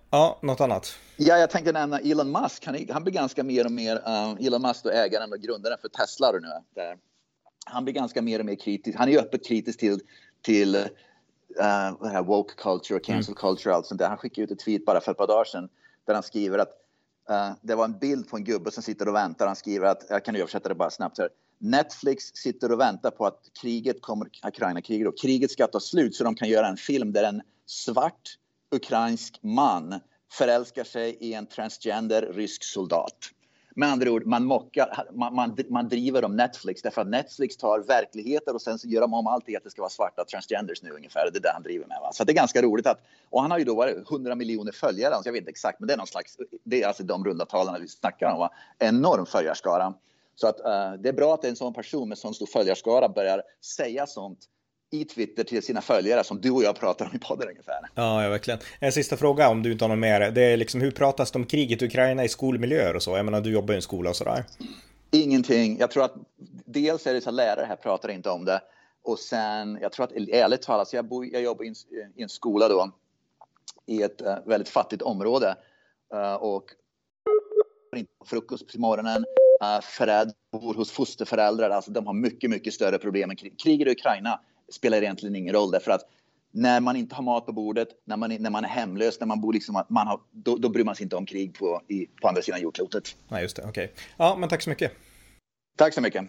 ja, 0.10 0.40
något 0.42 0.62
annat? 0.62 1.00
Ja, 1.18 1.38
jag 1.38 1.50
tänkte 1.50 1.72
nämna 1.72 2.00
Elon 2.00 2.32
Musk. 2.32 2.66
Han, 2.66 2.88
han 2.90 3.04
blir 3.04 3.14
ganska 3.14 3.44
mer 3.44 3.66
och 3.66 3.72
mer, 3.72 3.96
um, 3.96 4.38
Elon 4.40 4.62
Musk 4.62 4.84
då 4.84 4.90
ägaren 4.90 5.32
och 5.32 5.40
grundaren 5.40 5.78
för 5.82 5.90
Tesla 5.90 6.32
nu. 6.32 6.48
Där. 6.76 6.98
Han 7.66 7.84
blir 7.84 7.94
ganska 7.94 8.22
mer 8.22 8.40
och 8.40 8.46
mer 8.46 8.56
kritisk. 8.56 8.98
Han 8.98 9.10
är 9.10 9.20
öppet 9.20 9.48
kritisk 9.48 9.80
till, 9.80 10.00
till 10.42 10.76
uh, 10.76 10.84
det 12.02 12.10
här 12.10 12.24
woke 12.24 12.54
culture 12.58 12.96
och 13.00 13.04
cancel 13.04 13.32
mm. 13.32 13.42
culture 13.42 13.72
och 13.72 13.76
allt 13.76 13.86
sånt 13.86 14.00
där. 14.00 14.10
Han 14.10 14.18
skickade 14.18 14.44
ut 14.44 14.52
ett 14.52 14.60
tweet 14.60 14.86
bara 14.86 15.02
för 15.02 15.12
ett 15.12 15.18
par 15.18 15.28
dagar 15.28 15.46
sedan 15.46 15.70
där 16.06 16.14
han 16.14 16.24
skriver 16.24 16.60
att 16.60 16.87
uh, 17.32 17.52
det 17.62 17.76
var 17.76 17.86
en 17.86 18.00
bild 18.00 18.30
på 18.30 18.38
en 18.38 18.44
gubbe 18.44 18.72
som 18.72 18.84
sitter 18.84 19.08
och 19.08 19.16
väntar. 19.16 19.48
Han 19.48 19.56
skriver 19.56 19.86
att, 19.86 20.06
jag 20.10 20.26
kan 20.26 20.36
översätta 20.36 20.70
det 20.70 20.76
bara 20.76 20.90
snabbt 20.90 21.18
här. 21.18 21.30
Netflix 21.60 22.24
sitter 22.34 22.72
och 22.72 22.80
väntar 22.80 23.12
på 23.12 23.26
att 23.26 23.40
kriget 23.62 24.02
kommer, 24.02 24.30
Ukraina-kriget 24.48 25.22
kriget 25.22 25.52
ska 25.52 25.68
ta 25.68 25.80
slut 25.80 26.16
så 26.16 26.24
de 26.24 26.36
kan 26.36 26.50
göra 26.50 26.68
en 26.68 26.78
film 26.78 27.14
där 27.14 27.24
en 27.24 27.42
svart 27.66 28.38
ukrainsk 28.72 29.40
man 29.44 30.00
förälskar 30.32 30.84
sig 30.84 31.18
i 31.20 31.34
en 31.34 31.46
transgender 31.46 32.22
rysk 32.22 32.64
soldat. 32.64 33.18
Med 33.80 33.90
andra 33.90 34.12
ord, 34.12 34.26
man, 34.26 34.46
mockar, 34.46 35.06
man, 35.14 35.36
man, 35.36 35.58
man 35.70 35.90
driver 35.90 36.26
om 36.26 36.36
Netflix 36.36 36.82
därför 36.82 37.02
att 37.02 37.08
Netflix 37.08 37.58
tar 37.58 37.80
verkligheter 37.80 38.56
och 38.56 38.62
sen 38.62 38.80
så 38.80 38.88
gör 38.88 39.02
de 39.02 39.14
om 39.14 39.28
allt 39.28 39.46
till 39.46 39.58
att 39.58 39.64
det 39.64 39.70
ska 39.70 39.82
vara 39.82 39.90
svarta 39.90 40.26
transgenders 40.26 40.84
nu 40.84 40.92
ungefär. 40.92 41.30
Det 41.34 41.40
är 41.40 41.42
det 41.42 41.52
han 41.54 41.64
driver 41.64 41.86
med. 41.86 41.98
Va? 42.02 42.12
Så 42.14 42.24
det 42.24 42.32
är 42.32 42.36
ganska 42.36 42.62
roligt 42.62 42.88
att, 42.88 43.00
och 43.30 43.42
han 43.42 43.52
har 43.52 43.58
ju 43.58 43.64
då 43.64 43.76
varit 43.76 44.12
100 44.12 44.36
miljoner 44.36 44.72
följare, 44.72 45.14
så 45.16 45.22
jag 45.26 45.34
vet 45.34 45.40
inte 45.40 45.50
exakt, 45.50 45.80
men 45.80 45.88
det 45.88 45.94
är 45.94 45.98
någon 45.98 46.08
slags, 46.08 46.38
det 46.64 46.84
är 46.84 46.88
alltså 46.88 47.04
de 47.04 47.26
runda 47.26 47.46
talen 47.46 47.82
vi 47.82 47.88
snackar 47.88 48.32
om. 48.32 48.40
Va? 48.40 48.52
Enorm 48.80 49.26
följarskara. 49.26 49.94
Så 50.36 50.48
att, 50.48 50.60
uh, 50.60 51.02
det 51.02 51.10
är 51.10 51.14
bra 51.14 51.34
att 51.34 51.46
en 51.46 51.56
sån 51.56 51.74
person 51.74 52.10
med 52.10 52.18
sån 52.18 52.34
stor 52.34 52.46
följarskara 52.46 53.10
börjar 53.10 53.42
säga 53.62 54.08
sånt 54.08 54.40
i 54.92 55.06
Twitter 55.06 55.44
till 55.44 55.64
sina 55.64 55.82
följare 55.82 56.24
som 56.24 56.42
du 56.42 56.52
och 56.52 56.64
jag 56.64 56.76
pratar 56.80 57.06
om 57.06 57.16
i 57.16 57.20
podden 57.20 57.50
ungefär. 57.50 57.80
Ja, 57.96 58.24
ja, 58.24 58.30
verkligen. 58.30 58.60
En 58.80 58.92
sista 58.92 59.18
fråga 59.18 59.50
om 59.50 59.64
du 59.64 59.72
inte 59.72 59.84
har 59.84 59.90
något 59.90 60.00
mer. 60.00 60.32
Det 60.32 60.42
är 60.42 60.58
liksom 60.58 60.82
hur 60.82 60.92
pratas 60.92 61.32
det 61.32 61.40
om 61.40 61.46
kriget 61.46 61.82
i 61.82 61.86
Ukraina 61.86 62.24
i 62.24 62.30
skolmiljöer 62.30 62.96
och 62.96 63.04
så? 63.04 63.18
Jag 63.18 63.26
menar, 63.26 63.42
du 63.42 63.52
jobbar 63.52 63.74
i 63.74 63.76
en 63.76 63.82
skola 63.82 64.10
och 64.10 64.16
sådär. 64.16 64.46
Ingenting. 65.12 65.78
Jag 65.80 65.92
tror 65.92 66.04
att 66.04 66.16
dels 66.66 67.08
är 67.08 67.14
det 67.14 67.22
så 67.22 67.30
att 67.30 67.36
lärare 67.36 67.66
här 67.66 67.76
pratar 67.76 68.10
inte 68.10 68.30
om 68.30 68.46
det 68.46 68.62
och 69.04 69.20
sen, 69.20 69.78
jag 69.82 69.92
tror 69.92 70.04
att 70.04 70.12
ärligt 70.12 70.62
talat, 70.62 70.88
så 70.88 70.96
jag, 70.96 71.06
bor, 71.06 71.26
jag 71.26 71.42
jobbar 71.42 71.66
i 71.66 71.68
en, 71.68 71.76
i 72.16 72.24
en 72.24 72.30
skola 72.30 72.68
då 72.68 72.92
i 73.86 74.02
ett 74.02 74.22
uh, 74.22 74.36
väldigt 74.46 74.70
fattigt 74.70 75.02
område 75.02 75.56
uh, 76.14 76.34
och 76.34 76.64
inte 77.96 78.12
frukost 78.26 78.74
på 78.74 78.80
morgonen. 78.80 79.26
Uh, 79.64 79.82
föräldrar 79.82 80.36
bor 80.52 80.74
hos 80.74 80.92
fosterföräldrar. 80.92 81.70
Alltså 81.70 81.92
de 81.92 82.08
har 82.08 82.14
mycket, 82.14 82.50
mycket 82.50 82.74
större 82.74 82.98
problem 82.98 83.30
än 83.30 83.36
krig. 83.36 83.60
Kriget 83.60 83.88
i 83.88 83.92
Ukraina 83.92 84.40
spelar 84.72 84.98
egentligen 84.98 85.36
ingen 85.36 85.54
roll 85.54 85.72
därför 85.72 85.92
att 85.92 86.02
när 86.52 86.80
man 86.80 86.96
inte 86.96 87.16
har 87.16 87.24
mat 87.24 87.46
på 87.46 87.52
bordet, 87.52 87.88
när 88.06 88.18
man, 88.18 88.36
när 88.40 88.50
man 88.50 88.64
är 88.64 88.70
hemlös, 88.70 89.20
när 89.20 89.28
man 89.28 89.42
bor 89.42 89.54
liksom, 89.54 89.84
man 89.90 90.08
har, 90.08 90.20
då, 90.32 90.58
då 90.58 90.70
bryr 90.70 90.84
man 90.84 90.96
sig 90.96 91.04
inte 91.04 91.16
om 91.16 91.26
krig 91.26 91.54
på, 91.54 91.82
i, 91.88 92.06
på 92.22 92.28
andra 92.28 92.42
sidan 92.42 92.62
jordklotet. 92.62 93.16
Nej, 93.28 93.42
just 93.42 93.56
det. 93.56 93.62
Okej. 93.62 93.86
Okay. 93.86 94.04
Ja, 94.18 94.36
men 94.40 94.50
tack 94.50 94.62
så 94.62 94.70
mycket. 94.70 94.92
Tack 95.78 95.94
så 95.94 96.02
mycket. 96.02 96.26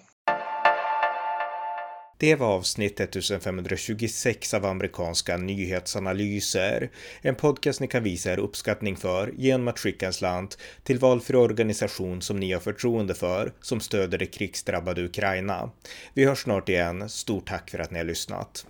Det 2.21 2.35
var 2.35 2.47
avsnitt 2.47 3.01
1526 3.01 4.55
av 4.55 4.65
amerikanska 4.65 5.37
nyhetsanalyser. 5.37 6.91
En 7.21 7.35
podcast 7.35 7.81
ni 7.81 7.87
kan 7.87 8.03
visa 8.03 8.33
er 8.33 8.39
uppskattning 8.39 8.97
för 8.97 9.33
genom 9.37 9.69
att 9.69 9.79
skicka 9.79 10.07
en 10.07 10.13
slant 10.13 10.59
till 10.83 10.99
valfri 10.99 11.37
organisation 11.37 12.23
som 12.23 12.37
ni 12.37 12.53
har 12.53 12.61
förtroende 12.61 13.15
för 13.15 13.53
som 13.61 13.81
stöder 13.81 14.19
det 14.19 14.27
krigsdrabbade 14.27 15.05
Ukraina. 15.05 15.71
Vi 16.15 16.25
hörs 16.25 16.43
snart 16.43 16.69
igen. 16.69 17.09
Stort 17.09 17.49
tack 17.49 17.71
för 17.71 17.79
att 17.79 17.91
ni 17.91 17.99
har 17.99 18.07
lyssnat. 18.07 18.67